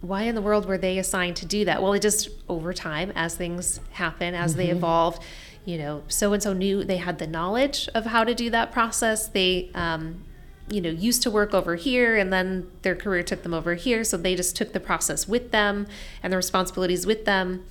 why 0.00 0.22
in 0.22 0.34
the 0.34 0.40
world 0.40 0.66
were 0.66 0.78
they 0.78 0.98
assigned 0.98 1.36
to 1.36 1.46
do 1.46 1.64
that 1.64 1.82
well 1.82 1.92
it 1.92 2.00
just 2.00 2.30
over 2.48 2.72
time 2.72 3.12
as 3.14 3.36
things 3.36 3.80
happen 3.92 4.34
as 4.34 4.52
mm-hmm. 4.52 4.58
they 4.58 4.68
evolved 4.70 5.22
you 5.64 5.76
know 5.76 6.02
so 6.08 6.32
and 6.32 6.42
so 6.42 6.52
knew 6.52 6.82
they 6.82 6.96
had 6.96 7.18
the 7.18 7.26
knowledge 7.26 7.88
of 7.94 8.06
how 8.06 8.24
to 8.24 8.34
do 8.34 8.48
that 8.50 8.72
process 8.72 9.28
they 9.28 9.70
um, 9.74 10.24
you 10.70 10.80
know 10.80 10.88
used 10.88 11.22
to 11.22 11.30
work 11.30 11.52
over 11.52 11.76
here 11.76 12.16
and 12.16 12.32
then 12.32 12.70
their 12.82 12.94
career 12.94 13.22
took 13.22 13.42
them 13.42 13.52
over 13.52 13.74
here 13.74 14.02
so 14.04 14.16
they 14.16 14.34
just 14.34 14.56
took 14.56 14.72
the 14.72 14.80
process 14.80 15.28
with 15.28 15.50
them 15.50 15.86
and 16.22 16.32
the 16.32 16.36
responsibilities 16.36 17.06
with 17.06 17.24
them 17.24 17.64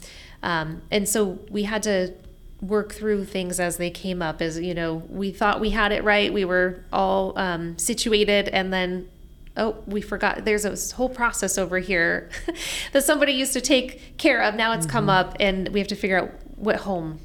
um, 0.43 0.81
and 0.91 1.07
so 1.07 1.39
we 1.49 1.63
had 1.63 1.83
to 1.83 2.13
work 2.61 2.93
through 2.93 3.25
things 3.25 3.59
as 3.59 3.77
they 3.77 3.89
came 3.89 4.21
up 4.21 4.41
as 4.41 4.59
you 4.59 4.73
know 4.73 4.95
we 5.09 5.31
thought 5.31 5.61
we 5.61 5.69
had 5.69 5.91
it 5.91 6.03
right 6.03 6.33
we 6.33 6.43
were 6.43 6.83
all 6.91 7.37
um, 7.37 7.77
situated 7.77 8.49
and 8.49 8.73
then 8.73 9.07
oh 9.55 9.77
we 9.85 10.01
forgot 10.01 10.43
there's 10.43 10.65
a 10.65 10.95
whole 10.95 11.09
process 11.09 11.57
over 11.57 11.79
here 11.79 12.29
that 12.91 13.03
somebody 13.03 13.31
used 13.31 13.53
to 13.53 13.61
take 13.61 14.17
care 14.17 14.41
of 14.41 14.55
now 14.55 14.73
it's 14.73 14.85
mm-hmm. 14.85 14.91
come 14.91 15.09
up 15.09 15.35
and 15.39 15.69
we 15.69 15.79
have 15.79 15.87
to 15.87 15.95
figure 15.95 16.19
out 16.19 16.31
what 16.57 16.77
home 16.77 17.19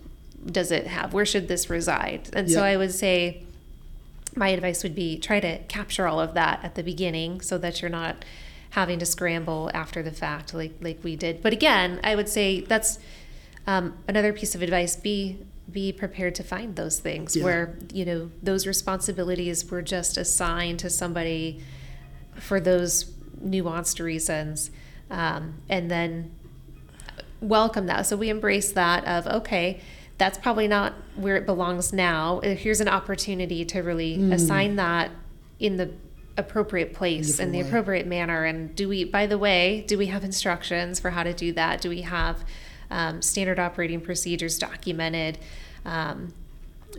does 0.46 0.70
it 0.70 0.87
have 0.87 1.12
where 1.12 1.27
should 1.27 1.48
this 1.48 1.68
reside 1.68 2.29
and 2.33 2.48
yep. 2.48 2.55
so 2.55 2.62
i 2.62 2.77
would 2.77 2.92
say 2.92 3.42
my 4.37 4.48
advice 4.48 4.83
would 4.83 4.94
be 4.94 5.18
try 5.18 5.40
to 5.40 5.59
capture 5.64 6.07
all 6.07 6.20
of 6.20 6.35
that 6.35 6.62
at 6.62 6.74
the 6.74 6.83
beginning 6.83 7.40
so 7.40 7.59
that 7.59 7.83
you're 7.83 7.90
not 7.90 8.24
having 8.74 8.98
to 8.98 9.06
scramble 9.06 9.70
after 9.72 10.02
the 10.02 10.10
fact 10.10 10.52
like 10.52 10.74
like 10.80 10.98
we 11.04 11.14
did. 11.14 11.40
But 11.42 11.52
again, 11.52 12.00
I 12.02 12.16
would 12.16 12.28
say 12.28 12.60
that's 12.60 12.98
um, 13.68 13.96
another 14.08 14.32
piece 14.32 14.54
of 14.56 14.62
advice: 14.62 14.96
be 14.96 15.38
be 15.70 15.92
prepared 15.92 16.34
to 16.34 16.42
find 16.42 16.74
those 16.74 16.98
things 16.98 17.37
yeah. 17.37 17.44
where 17.44 17.78
you 17.92 18.04
know 18.04 18.30
those 18.42 18.66
responsibilities 18.66 19.70
were 19.70 19.80
just 19.80 20.16
assigned 20.16 20.80
to 20.80 20.90
somebody 20.90 21.62
for 22.34 22.58
those 22.58 23.04
nuanced 23.40 24.02
reasons, 24.02 24.72
um, 25.08 25.54
and 25.68 25.88
then 25.88 26.32
welcome 27.40 27.87
that. 27.87 28.06
So 28.06 28.16
we 28.16 28.28
embrace 28.28 28.72
that 28.72 29.04
of 29.06 29.26
okay. 29.28 29.80
That's 30.16 30.38
probably 30.38 30.68
not 30.68 30.94
where 31.16 31.34
it 31.37 31.44
belongs 31.44 31.92
now. 31.92 32.40
Here's 32.40 32.80
an 32.80 32.87
opportunity 32.87 33.64
to 33.64 33.80
really 33.80 34.16
mm. 34.16 34.32
assign 34.32 34.76
that 34.76 35.10
in 35.58 35.76
the 35.76 35.90
appropriate 36.36 36.92
place 36.94 37.38
and 37.38 37.54
the 37.54 37.62
way. 37.62 37.68
appropriate 37.68 38.06
manner. 38.06 38.44
And 38.44 38.74
do 38.74 38.88
we 38.88 39.04
by 39.04 39.26
the 39.26 39.38
way 39.38 39.84
do 39.86 39.96
we 39.98 40.06
have 40.06 40.24
instructions 40.24 40.98
for 41.00 41.10
how 41.10 41.22
to 41.22 41.32
do 41.32 41.52
that? 41.52 41.80
Do 41.80 41.88
we 41.88 42.02
have 42.02 42.44
um, 42.90 43.22
standard 43.22 43.58
operating 43.58 44.00
procedures 44.00 44.58
documented? 44.58 45.38
Um, 45.84 46.34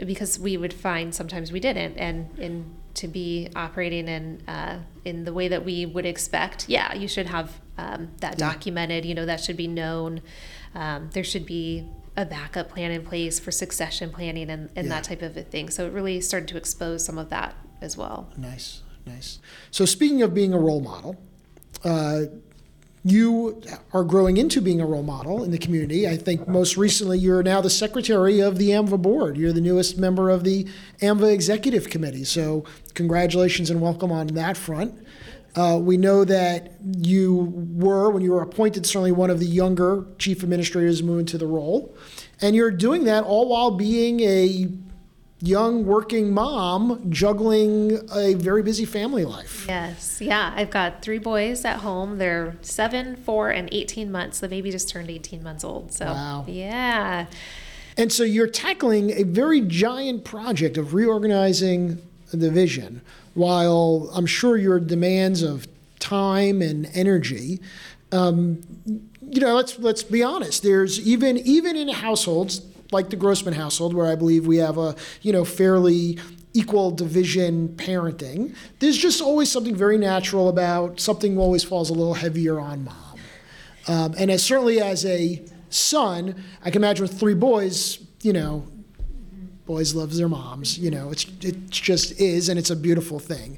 because 0.06 0.38
we 0.38 0.58
would 0.58 0.74
find 0.74 1.16
sometimes 1.16 1.52
we 1.52 1.60
didn't. 1.60 1.98
And 1.98 2.30
and 2.40 2.76
to 2.96 3.08
be 3.08 3.50
operating 3.56 4.08
in 4.08 4.42
uh, 4.48 4.80
in 5.04 5.26
the 5.26 5.34
way 5.34 5.48
that 5.50 5.66
we 5.66 5.86
would 5.86 6.06
expect 6.06 6.70
yeah 6.70 6.94
you 6.94 7.10
should 7.10 7.26
have 7.26 7.60
um, 7.78 8.10
that 8.20 8.40
yeah. 8.40 8.54
documented. 8.54 9.06
You 9.06 9.16
know 9.16 9.26
that 9.26 9.42
should 9.42 9.58
be 9.58 9.68
known. 9.68 10.22
Um, 10.74 11.10
there 11.14 11.24
should 11.24 11.46
be 11.46 11.88
a 12.18 12.26
backup 12.26 12.70
plan 12.70 12.92
in 12.92 13.04
place 13.04 13.40
for 13.40 13.52
succession 13.52 14.10
planning 14.10 14.50
and, 14.50 14.70
and 14.76 14.88
yeah. 14.88 14.94
that 14.94 15.04
type 15.04 15.22
of 15.22 15.36
a 15.36 15.42
thing. 15.42 15.70
So 15.70 15.86
it 15.86 15.92
really 15.92 16.22
started 16.22 16.48
to 16.50 16.58
expose 16.58 17.06
some 17.06 17.18
of 17.18 17.30
that 17.30 17.56
as 17.82 17.98
well. 17.98 18.30
Nice 18.38 18.82
Nice. 19.06 19.40
So 19.72 19.86
speaking 19.86 20.22
of 20.22 20.34
being 20.34 20.54
a 20.54 20.60
role 20.60 20.82
model, 20.82 21.16
uh, 21.84 22.22
you 23.04 23.62
are 23.94 24.04
growing 24.04 24.38
into 24.38 24.60
being 24.60 24.82
a 24.82 24.86
role 24.86 25.04
model 25.04 25.44
in 25.44 25.52
the 25.52 25.60
community. 25.60 26.08
I 26.08 26.18
think 26.18 26.48
most 26.48 26.76
recently 26.76 27.20
you're 27.20 27.44
now 27.44 27.62
the 27.62 27.70
secretary 27.70 28.40
of 28.40 28.58
the 28.58 28.70
AAMVA 28.70 29.00
board. 29.00 29.38
You're 29.38 29.54
the 29.54 29.62
newest 29.62 30.00
member 30.00 30.32
of 30.32 30.44
the 30.44 30.68
AAMVA 31.02 31.32
executive 31.32 31.88
committee. 31.92 32.24
So 32.24 32.66
congratulations 32.96 33.70
and 33.70 33.80
welcome 33.80 34.12
on 34.12 34.28
that 34.28 34.58
front. 34.58 35.06
Uh, 35.56 35.78
we 35.80 35.98
know 35.98 36.26
that 36.26 36.74
you 36.98 37.54
were, 37.76 38.10
when 38.10 38.24
you 38.24 38.32
were 38.32 38.42
appointed, 38.42 38.88
certainly 38.88 39.12
one 39.12 39.30
of 39.30 39.40
the 39.40 39.46
younger 39.46 40.06
chief 40.18 40.42
administrators 40.42 41.04
moving 41.04 41.28
to 41.28 41.38
the 41.38 41.48
role. 41.48 41.96
And 42.42 42.56
you're 42.56 42.72
doing 42.72 43.04
that 43.06 43.24
all 43.24 43.48
while 43.48 43.72
being 43.72 44.20
a 44.22 44.68
young 45.46 45.86
working 45.86 46.34
mom 46.34 47.10
juggling 47.12 48.00
a 48.16 48.34
very 48.34 48.64
busy 48.64 48.86
family 48.86 49.24
life. 49.26 49.66
Yes. 49.68 50.20
Yeah. 50.20 50.54
I've 50.56 50.72
got 50.72 51.02
three 51.02 51.20
boys 51.20 51.64
at 51.66 51.78
home. 51.78 52.18
They're 52.18 52.56
seven, 52.62 53.16
four, 53.16 53.52
and 53.52 53.70
18 53.72 54.12
months. 54.12 54.40
The 54.40 54.48
baby 54.48 54.72
just 54.72 54.90
turned 54.90 55.10
18 55.10 55.44
months 55.44 55.64
old. 55.64 55.94
So, 55.94 56.06
Wow. 56.06 56.46
yeah. 56.48 57.28
And 57.98 58.12
so 58.12 58.24
you're 58.24 58.48
tackling 58.48 59.12
a 59.12 59.24
very 59.24 59.62
giant 59.62 60.26
project 60.26 60.78
of 60.78 60.94
reorganizing 60.94 62.02
the 62.34 62.50
vision 62.50 63.02
while 63.36 64.10
I'm 64.14 64.26
sure 64.26 64.58
your 64.58 64.80
demands 64.80 65.44
of 65.44 65.68
time 66.00 66.62
and 66.62 66.90
energy. 66.94 67.62
Um, 68.12 68.62
you 69.22 69.40
know, 69.42 69.56
let's 69.56 69.80
let's 69.80 70.04
be 70.04 70.22
honest. 70.24 70.62
There's 70.64 71.00
even 71.08 71.38
even 71.38 71.76
in 71.76 71.88
households 71.90 72.62
like 72.92 73.10
the 73.10 73.16
Grossman 73.16 73.54
household, 73.54 73.94
where 73.94 74.08
I 74.08 74.16
believe 74.16 74.48
we 74.48 74.58
have 74.58 74.78
a 74.78 74.96
you 75.22 75.32
know 75.32 75.46
fairly 75.46 76.20
equal 76.54 76.90
division 76.90 77.70
parenting. 77.76 78.56
There's 78.80 78.98
just 78.98 79.22
always 79.22 79.52
something 79.52 79.76
very 79.76 79.98
natural 79.98 80.48
about 80.48 81.00
something 81.00 81.38
always 81.38 81.64
falls 81.64 81.90
a 81.90 81.94
little 81.94 82.14
heavier 82.14 82.60
on 82.60 82.86
mom. 82.86 83.20
Um, 83.88 84.16
and 84.18 84.32
as 84.32 84.42
certainly 84.42 84.80
as 84.80 85.06
a 85.06 85.46
son, 85.70 86.44
I 86.64 86.72
can 86.72 86.82
imagine 86.82 87.04
with 87.04 87.20
three 87.20 87.34
boys, 87.34 88.00
you 88.22 88.32
know, 88.34 88.66
boys 89.66 89.94
love 89.94 90.16
their 90.16 90.30
moms. 90.30 90.80
You 90.80 90.92
know, 90.92 91.12
it's 91.12 91.26
it 91.42 91.70
just 91.70 92.20
is, 92.20 92.50
and 92.50 92.58
it's 92.58 92.70
a 92.70 92.76
beautiful 92.76 93.20
thing. 93.20 93.58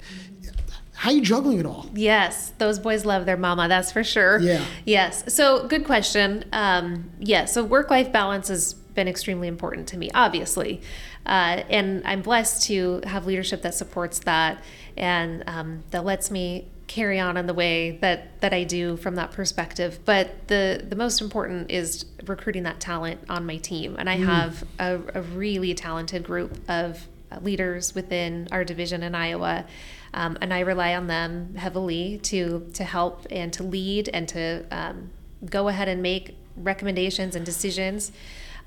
How 0.94 1.12
are 1.12 1.14
you 1.14 1.22
juggling 1.22 1.60
it 1.60 1.66
all? 1.68 1.86
Yes, 1.94 2.54
those 2.58 2.80
boys 2.80 3.06
love 3.06 3.28
their 3.28 3.38
mama, 3.38 3.68
that's 3.68 3.92
for 3.92 4.04
sure. 4.04 4.40
Yeah. 4.40 4.66
Yes. 4.84 5.32
So, 5.32 5.68
good 5.68 5.86
question. 5.86 6.44
Um, 6.52 7.12
yeah, 7.20 7.46
so 7.46 7.64
work 7.64 7.92
life 7.92 8.12
balance 8.12 8.48
has 8.48 8.74
been 8.98 9.08
extremely 9.08 9.48
important 9.48 9.88
to 9.88 9.98
me, 9.98 10.10
obviously. 10.16 10.82
Uh, 11.26 11.62
and 11.70 12.02
I'm 12.04 12.24
blessed 12.24 12.64
to 12.64 13.02
have 13.06 13.28
leadership 13.28 13.62
that 13.62 13.76
supports 13.76 14.20
that 14.20 14.62
and 14.98 15.44
um, 15.48 15.84
that 15.92 16.04
lets 16.04 16.32
me 16.32 16.68
carry 16.88 17.20
on 17.20 17.38
in 17.38 17.46
the 17.46 17.54
way 17.54 18.00
that, 18.02 18.42
that 18.42 18.54
I 18.54 18.64
do 18.64 18.98
from 18.98 19.14
that 19.16 19.32
perspective. 19.32 20.00
But 20.04 20.48
the, 20.48 20.84
the 20.84 20.96
most 20.96 21.22
important 21.22 21.70
is 21.70 22.06
recruiting 22.26 22.64
that 22.64 22.80
talent 22.80 23.22
on 23.30 23.46
my 23.46 23.58
team. 23.58 23.96
And 24.00 24.10
I 24.10 24.16
have 24.16 24.64
a, 24.80 25.00
a 25.14 25.22
really 25.22 25.76
talented 25.76 26.24
group 26.24 26.58
of 26.68 27.08
leaders 27.42 27.94
within 27.94 28.48
our 28.52 28.64
division 28.64 29.04
in 29.04 29.14
Iowa. 29.14 29.66
Um, 30.14 30.40
and 30.42 30.52
I 30.52 30.62
rely 30.62 30.96
on 30.96 31.06
them 31.08 31.54
heavily 31.56 32.20
to 32.24 32.68
to 32.74 32.84
help 32.84 33.28
and 33.30 33.52
to 33.54 33.64
lead 33.64 34.10
and 34.10 34.28
to 34.30 34.66
um, 34.72 35.12
go 35.46 35.68
ahead 35.68 35.88
and 35.88 36.02
make 36.02 36.36
recommendations 36.56 37.36
and 37.36 37.46
decisions. 37.46 38.12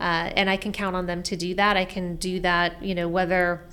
Uh, 0.00 0.32
and 0.34 0.48
I 0.48 0.56
can 0.56 0.72
count 0.72 0.96
on 0.96 1.04
them 1.06 1.22
to 1.24 1.36
do 1.36 1.54
that. 1.56 1.76
I 1.76 1.84
can 1.84 2.16
do 2.16 2.40
that, 2.40 2.82
you 2.82 2.94
know, 2.94 3.06
whether 3.06 3.68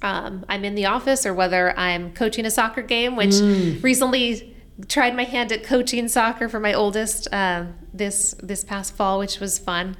um, 0.00 0.44
I'm 0.48 0.64
in 0.64 0.74
the 0.74 0.86
office 0.86 1.26
or 1.26 1.34
whether 1.34 1.78
I'm 1.78 2.14
coaching 2.14 2.46
a 2.46 2.50
soccer 2.50 2.82
game, 2.82 3.16
which 3.16 3.34
recently 3.82 4.56
tried 4.88 5.14
my 5.14 5.24
hand 5.24 5.52
at 5.52 5.62
coaching 5.62 6.08
soccer 6.08 6.48
for 6.48 6.58
my 6.58 6.72
oldest 6.72 7.28
uh, 7.32 7.66
this 7.92 8.34
this 8.42 8.64
past 8.64 8.94
fall, 8.96 9.18
which 9.18 9.38
was 9.40 9.58
fun. 9.58 9.96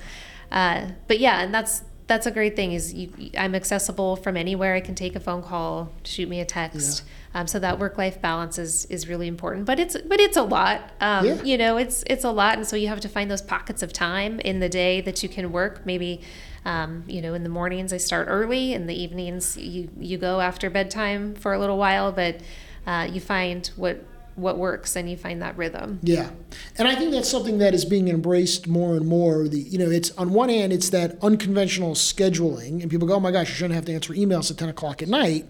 Uh, 0.51 0.89
but 1.07 1.19
yeah, 1.19 1.43
and 1.43 1.55
that's 1.55 1.83
that's 2.07 2.27
a 2.27 2.31
great 2.31 2.57
thing 2.57 2.73
is 2.73 2.93
you, 2.93 3.31
I'm 3.39 3.55
accessible 3.55 4.17
from 4.17 4.37
anywhere. 4.37 4.75
I 4.75 4.81
can 4.81 4.95
take 4.95 5.17
a 5.17 5.21
phone 5.21 5.43
call, 5.43 5.93
shoot 6.05 6.29
me 6.29 6.41
a 6.41 6.45
text. 6.45 7.05
Um, 7.35 7.47
so 7.47 7.59
that 7.61 7.79
work 7.79 7.97
life 7.97 8.21
balance 8.21 8.59
is 8.59 8.85
is 8.87 9.09
really 9.09 9.27
important. 9.27 9.65
But 9.65 9.79
it's 9.81 9.97
but 9.97 10.21
it's 10.21 10.37
a 10.37 10.43
lot. 10.43 10.91
Um, 11.01 11.27
Yeah. 11.27 11.43
You 11.43 11.59
know, 11.59 11.77
it's 11.79 12.05
it's 12.07 12.25
a 12.25 12.31
lot, 12.31 12.59
and 12.59 12.67
so 12.67 12.77
you 12.77 12.89
have 12.89 13.01
to 13.01 13.09
find 13.09 13.31
those 13.31 13.43
pockets 13.43 13.83
of 13.83 13.93
time 13.93 14.41
in 14.41 14.61
the 14.61 14.69
day 14.69 15.01
that 15.03 15.23
you 15.23 15.29
can 15.29 15.53
work. 15.53 15.87
Maybe. 15.87 16.21
Um, 16.65 17.03
you 17.09 17.21
know, 17.21 17.35
in 17.35 17.43
the 17.43 17.49
mornings 17.49 17.93
I 17.93 17.97
start 17.97 18.29
early, 18.31 18.73
in 18.73 18.87
the 18.87 18.95
evenings 18.95 19.57
you 19.57 19.89
you 19.99 20.17
go 20.17 20.41
after 20.41 20.71
bedtime 20.71 21.35
for 21.35 21.53
a 21.53 21.59
little 21.59 21.77
while, 21.77 22.13
but 22.13 22.41
uh, 22.87 23.09
you 23.11 23.21
find 23.21 23.67
what 23.75 24.05
what 24.35 24.59
works 24.59 24.97
and 24.97 25.09
you 25.11 25.17
find 25.17 25.43
that 25.43 25.57
rhythm. 25.57 26.01
Yeah, 26.03 26.31
and 26.79 26.89
I 26.89 26.95
think 26.95 27.13
that's 27.13 27.29
something 27.29 27.59
that 27.59 27.75
is 27.75 27.85
being 27.85 28.09
embraced 28.09 28.67
more 28.67 28.97
and 28.97 29.07
more. 29.07 29.49
The 29.49 29.61
you 29.61 29.79
know, 29.79 29.91
it's 29.91 30.11
on 30.13 30.33
one 30.33 30.49
hand, 30.49 30.73
it's 30.73 30.91
that 30.91 31.19
unconventional 31.23 31.95
scheduling, 31.95 32.83
and 32.83 32.91
people 32.91 33.07
go, 33.09 33.15
"Oh 33.15 33.21
my 33.21 33.31
gosh, 33.31 33.49
you 33.49 33.55
shouldn't 33.55 33.75
have 33.75 33.85
to 33.87 33.95
answer 33.95 34.13
emails 34.15 34.51
at 34.51 34.59
ten 34.59 34.69
o'clock 34.69 35.03
at 35.03 35.09
night." 35.09 35.47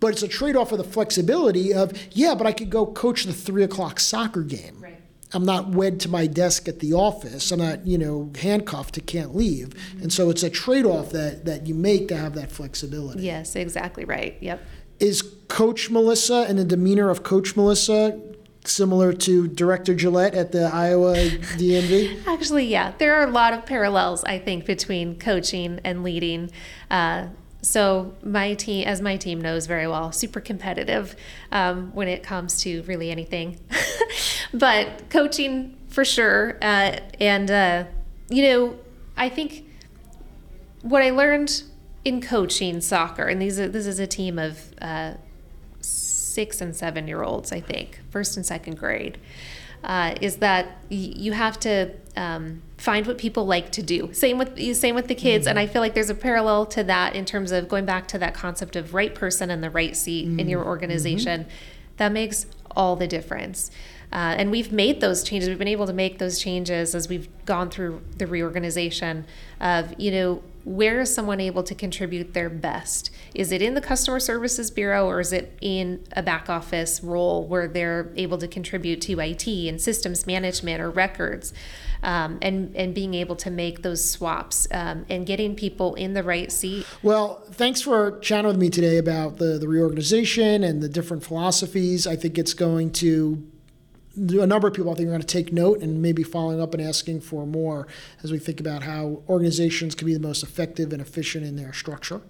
But 0.00 0.12
it's 0.12 0.22
a 0.22 0.28
trade-off 0.28 0.72
of 0.72 0.78
the 0.78 0.84
flexibility 0.84 1.72
of, 1.72 1.92
yeah, 2.12 2.34
but 2.34 2.46
I 2.46 2.52
could 2.52 2.68
go 2.68 2.84
coach 2.84 3.24
the 3.24 3.32
three 3.32 3.62
o'clock 3.62 4.00
soccer 4.00 4.42
game. 4.42 4.76
Right. 4.80 5.00
I'm 5.32 5.44
not 5.44 5.70
wed 5.70 5.98
to 6.00 6.08
my 6.08 6.26
desk 6.26 6.68
at 6.68 6.80
the 6.80 6.92
office. 6.92 7.50
I'm 7.50 7.58
not, 7.58 7.86
you 7.86 7.98
know, 7.98 8.30
handcuffed. 8.40 8.94
to 8.94 9.00
can't 9.00 9.34
leave. 9.34 9.72
And 10.02 10.12
so 10.12 10.30
it's 10.30 10.42
a 10.42 10.50
trade-off 10.50 11.10
that 11.10 11.44
that 11.46 11.66
you 11.66 11.74
make 11.74 12.08
to 12.08 12.16
have 12.16 12.34
that 12.34 12.52
flexibility. 12.52 13.22
Yes, 13.22 13.56
exactly 13.56 14.04
right. 14.04 14.36
Yep. 14.40 14.60
Is 15.00 15.22
Coach 15.48 15.90
Melissa 15.90 16.46
and 16.48 16.58
the 16.58 16.64
demeanor 16.64 17.10
of 17.10 17.22
Coach 17.22 17.56
Melissa 17.56 18.20
similar 18.64 19.12
to 19.12 19.46
Director 19.46 19.94
Gillett 19.94 20.34
at 20.34 20.52
the 20.52 20.64
Iowa 20.72 21.14
DMV? 21.14 22.26
Actually, 22.26 22.66
yeah, 22.66 22.92
there 22.98 23.14
are 23.16 23.26
a 23.26 23.30
lot 23.30 23.52
of 23.52 23.66
parallels, 23.66 24.24
I 24.24 24.38
think, 24.38 24.64
between 24.64 25.18
coaching 25.18 25.80
and 25.84 26.02
leading. 26.02 26.50
Uh, 26.90 27.28
so 27.62 28.14
my 28.22 28.54
team, 28.54 28.86
as 28.86 29.00
my 29.00 29.16
team 29.16 29.40
knows 29.40 29.66
very 29.66 29.86
well, 29.86 30.12
super 30.12 30.40
competitive 30.40 31.16
um, 31.50 31.92
when 31.94 32.08
it 32.08 32.22
comes 32.22 32.60
to 32.62 32.82
really 32.82 33.10
anything. 33.10 33.58
but 34.54 35.08
coaching 35.10 35.76
for 35.88 36.04
sure, 36.04 36.58
uh, 36.60 36.98
and 37.20 37.50
uh, 37.50 37.84
you 38.28 38.42
know, 38.42 38.78
I 39.16 39.28
think 39.28 39.64
what 40.82 41.02
I 41.02 41.10
learned 41.10 41.62
in 42.04 42.20
coaching 42.20 42.80
soccer, 42.80 43.24
and 43.24 43.40
these 43.40 43.58
are, 43.58 43.68
this 43.68 43.86
is 43.86 43.98
a 43.98 44.06
team 44.06 44.38
of 44.38 44.74
uh, 44.80 45.14
six 45.80 46.60
and 46.60 46.74
seven 46.76 47.08
year 47.08 47.22
olds, 47.22 47.52
I 47.52 47.60
think, 47.60 48.00
first 48.10 48.36
and 48.36 48.44
second 48.44 48.78
grade, 48.78 49.18
uh, 49.82 50.14
is 50.20 50.36
that 50.36 50.78
you 50.90 51.32
have 51.32 51.58
to 51.60 51.92
um, 52.16 52.62
find 52.76 53.06
what 53.06 53.18
people 53.18 53.46
like 53.46 53.70
to 53.72 53.82
do. 53.82 54.12
Same 54.12 54.38
with 54.38 54.58
same 54.76 54.94
with 54.94 55.08
the 55.08 55.14
kids, 55.14 55.46
and 55.46 55.58
I 55.58 55.66
feel 55.66 55.80
like 55.80 55.94
there's 55.94 56.10
a 56.10 56.14
parallel 56.14 56.66
to 56.66 56.84
that 56.84 57.14
in 57.14 57.24
terms 57.24 57.52
of 57.52 57.68
going 57.68 57.84
back 57.84 58.06
to 58.08 58.18
that 58.18 58.34
concept 58.34 58.76
of 58.76 58.94
right 58.94 59.14
person 59.14 59.50
in 59.50 59.60
the 59.60 59.70
right 59.70 59.96
seat 59.96 60.38
in 60.38 60.48
your 60.48 60.64
organization. 60.64 61.46
That 61.96 62.12
makes 62.12 62.46
all 62.76 62.96
the 62.96 63.06
difference. 63.06 63.70
Uh, 64.12 64.34
and 64.38 64.50
we've 64.50 64.72
made 64.72 65.00
those 65.00 65.22
changes. 65.22 65.48
We've 65.48 65.58
been 65.58 65.68
able 65.68 65.86
to 65.86 65.92
make 65.92 66.18
those 66.18 66.38
changes 66.38 66.94
as 66.94 67.08
we've 67.08 67.28
gone 67.46 67.70
through 67.70 68.00
the 68.16 68.26
reorganization 68.26 69.26
of, 69.60 69.94
you 69.98 70.10
know, 70.10 70.42
where 70.64 71.00
is 71.00 71.14
someone 71.14 71.40
able 71.40 71.62
to 71.62 71.74
contribute 71.74 72.32
their 72.32 72.48
best? 72.48 73.10
Is 73.34 73.52
it 73.52 73.60
in 73.60 73.74
the 73.74 73.80
customer 73.80 74.18
services 74.18 74.70
bureau 74.70 75.06
or 75.06 75.20
is 75.20 75.32
it 75.32 75.56
in 75.60 76.04
a 76.12 76.22
back 76.22 76.48
office 76.48 77.02
role 77.02 77.46
where 77.46 77.68
they're 77.68 78.10
able 78.16 78.38
to 78.38 78.48
contribute 78.48 79.00
to 79.02 79.20
IT 79.20 79.46
and 79.46 79.80
systems 79.80 80.26
management 80.26 80.80
or 80.80 80.90
records? 80.90 81.52
Um, 82.02 82.38
and, 82.42 82.76
and 82.76 82.94
being 82.94 83.14
able 83.14 83.34
to 83.36 83.50
make 83.50 83.80
those 83.80 84.04
swaps 84.04 84.68
um, 84.70 85.06
and 85.08 85.24
getting 85.24 85.54
people 85.54 85.94
in 85.94 86.12
the 86.12 86.22
right 86.22 86.52
seat. 86.52 86.86
Well, 87.02 87.42
thanks 87.52 87.80
for 87.80 88.18
chatting 88.18 88.46
with 88.46 88.58
me 88.58 88.68
today 88.68 88.98
about 88.98 89.38
the, 89.38 89.58
the 89.58 89.66
reorganization 89.66 90.62
and 90.62 90.82
the 90.82 90.88
different 90.90 91.24
philosophies. 91.24 92.06
I 92.06 92.14
think 92.14 92.36
it's 92.36 92.52
going 92.52 92.90
to 92.92 93.42
a 94.16 94.46
number 94.46 94.68
of 94.68 94.74
people 94.74 94.92
I 94.92 94.94
think 94.94 95.08
are 95.08 95.12
going 95.12 95.20
to 95.20 95.26
take 95.26 95.52
note 95.52 95.80
and 95.80 96.00
maybe 96.00 96.22
following 96.22 96.60
up 96.60 96.74
and 96.74 96.82
asking 96.82 97.20
for 97.20 97.46
more 97.46 97.86
as 98.22 98.30
we 98.30 98.38
think 98.38 98.60
about 98.60 98.82
how 98.82 99.22
organizations 99.28 99.94
can 99.94 100.06
be 100.06 100.14
the 100.14 100.20
most 100.20 100.42
effective 100.42 100.92
and 100.92 101.00
efficient 101.00 101.44
in 101.44 101.56
their 101.56 101.72
structure. 101.72 102.20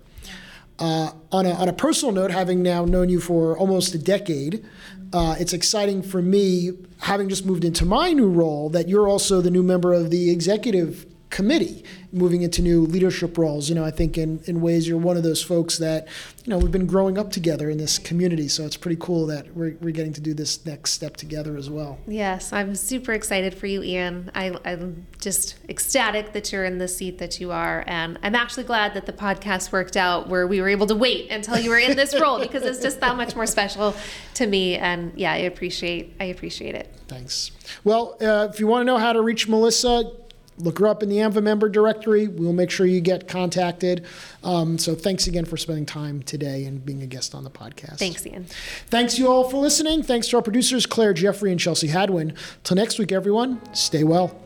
Uh, 0.79 1.13
on, 1.31 1.47
a, 1.47 1.51
on 1.51 1.69
a 1.69 1.73
personal 1.73 2.13
note, 2.13 2.33
having 2.33 2.63
now 2.63 2.85
known 2.85 3.09
you 3.09 3.21
for 3.21 3.57
almost 3.57 3.95
a 3.95 3.99
decade, 3.99 4.65
uh, 5.13 5.37
it's 5.39 5.53
exciting 5.53 6.03
for 6.03 6.21
me, 6.21 6.73
having 7.01 7.29
just 7.29 7.47
moved 7.47 7.65
into 7.65 7.85
my 7.85 8.13
new 8.13 8.29
role, 8.29 8.69
that 8.71 8.89
you're 8.89 9.09
also 9.09 9.41
the 9.41 9.51
new 9.51 9.63
member 9.63 9.93
of 9.93 10.11
the 10.11 10.31
executive 10.31 11.07
committee, 11.35 11.83
moving 12.13 12.43
into 12.43 12.63
new 12.63 12.83
leadership 12.83 13.37
roles. 13.37 13.69
You 13.69 13.75
know, 13.75 13.85
I 13.85 13.91
think 13.91 14.17
in, 14.17 14.41
in 14.45 14.61
ways 14.61 14.87
you're 14.87 14.97
one 14.97 15.17
of 15.17 15.25
those 15.25 15.43
folks 15.43 15.79
that, 15.79 16.07
you 16.45 16.51
know, 16.51 16.59
we've 16.59 16.71
been 16.71 16.87
growing 16.87 17.19
up 17.19 17.33
together 17.33 17.69
in 17.69 17.77
this 17.77 17.99
community. 17.99 18.47
So 18.47 18.65
it's 18.65 18.77
pretty 18.77 18.99
cool 19.01 19.27
that 19.27 19.53
we're, 19.57 19.77
we're 19.81 19.91
getting 19.91 20.13
to 20.13 20.21
do 20.21 20.33
this 20.33 20.65
next 20.65 20.93
step 20.93 21.17
together 21.17 21.57
as 21.57 21.69
well. 21.69 21.99
Yes, 22.07 22.53
I'm 22.53 22.77
super 22.77 23.13
excited 23.13 23.53
for 23.53 23.67
you, 23.67 23.83
Ian. 23.83 24.31
I, 24.33 24.57
I'm 24.65 25.09
just 25.19 25.57
ecstatic 25.69 26.35
that 26.35 26.53
you're 26.53 26.65
in 26.65 26.79
the 26.79 26.87
seat 26.87 27.19
that 27.19 27.41
you 27.41 27.51
are. 27.51 27.83
And 27.89 28.17
I'm 28.23 28.37
actually 28.37 28.65
glad 28.65 28.95
that 28.95 29.07
the 29.07 29.13
podcast 29.13 29.73
worked 29.73 29.97
out 29.97 30.29
where 30.29 30.47
we 30.47 30.61
were 30.61 30.69
able 30.69 30.87
to 30.87 30.95
wait 30.95 31.33
until 31.33 31.59
you 31.59 31.71
were 31.71 31.79
in 31.79 31.97
this 31.97 32.19
role 32.19 32.39
because 32.39 32.63
it's 32.63 32.81
just 32.81 33.01
that 33.01 33.17
much 33.17 33.35
more 33.35 33.47
special 33.47 33.97
to 34.35 34.47
me. 34.47 34.77
And 34.77 35.13
yeah, 35.17 35.33
I 35.33 35.39
appreciate 35.39 36.15
I 36.21 36.27
appreciate 36.27 36.77
it. 36.77 36.95
Thanks. 37.09 37.51
Well, 37.83 38.17
uh, 38.21 38.49
if 38.53 38.61
you 38.61 38.69
want 38.69 38.83
to 38.83 38.85
know 38.85 38.99
how 38.99 39.13
to 39.13 39.21
reach 39.21 39.49
Melissa, 39.49 40.13
look 40.59 40.79
her 40.79 40.87
up 40.87 41.03
in 41.03 41.09
the 41.09 41.17
AAMVA 41.17 41.43
member 41.43 41.69
directory. 41.69 42.29
We'll 42.29 42.53
make 42.53 42.71
sure 42.71 42.87
you 42.87 43.01
get 43.01 43.29
contacted. 43.29 44.05
Um, 44.43 44.79
so 44.79 44.95
thanks 44.95 45.27
again 45.27 45.45
for 45.45 45.57
spending 45.57 45.87
time 45.87 46.23
today 46.23 46.65
and 46.65 46.85
being 46.85 47.03
a 47.03 47.07
guest 47.07 47.35
on 47.35 47.45
the 47.45 47.51
podcast. 47.51 47.99
Thanks, 47.99 48.27
Ian. 48.27 48.47
Thanks 48.89 49.19
you 49.19 49.29
all 49.29 49.49
for 49.51 49.59
listening. 49.59 50.03
Thanks 50.03 50.29
to 50.29 50.37
our 50.37 50.43
producers, 50.43 50.87
Claire 50.87 51.15
Jeffrey 51.15 51.51
and 51.51 51.61
Chelsey 51.61 51.89
Hadwin. 51.89 52.35
Till 52.63 52.77
next 52.77 52.99
week, 52.99 53.13
everyone, 53.13 53.61
stay 53.75 54.05
well. 54.05 54.39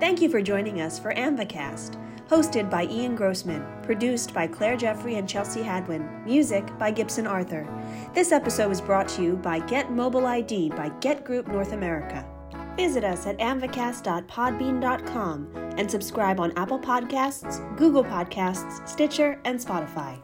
Thank 0.00 0.20
you 0.20 0.28
for 0.28 0.42
joining 0.42 0.80
us 0.80 0.98
for 0.98 1.14
AAMVAcast, 1.14 1.96
hosted 2.28 2.68
by 2.68 2.86
Ian 2.86 3.14
Grossman, 3.14 3.64
produced 3.82 4.34
by 4.34 4.48
Claire 4.48 4.76
Jeffrey 4.76 5.14
and 5.14 5.28
Chelsey 5.28 5.62
Hadwin, 5.62 6.24
music 6.24 6.76
by 6.76 6.90
Gibson 6.90 7.26
Arthur. 7.26 7.68
This 8.12 8.32
episode 8.32 8.68
was 8.68 8.80
brought 8.80 9.06
to 9.10 9.22
you 9.22 9.36
by 9.36 9.60
GET 9.60 9.92
Mobile 9.92 10.26
ID 10.26 10.70
by 10.70 10.88
GET 11.00 11.24
Group 11.24 11.46
North 11.46 11.72
America. 11.72 12.26
Visit 12.76 13.04
us 13.04 13.26
at 13.26 13.38
aamvacast.podbean.com 13.38 15.48
and 15.78 15.90
subscribe 15.90 16.38
on 16.40 16.52
Apple 16.56 16.78
Podcasts, 16.78 17.76
Google 17.76 18.04
Podcasts, 18.04 18.86
Stitcher, 18.88 19.40
and 19.44 19.58
Spotify. 19.58 20.18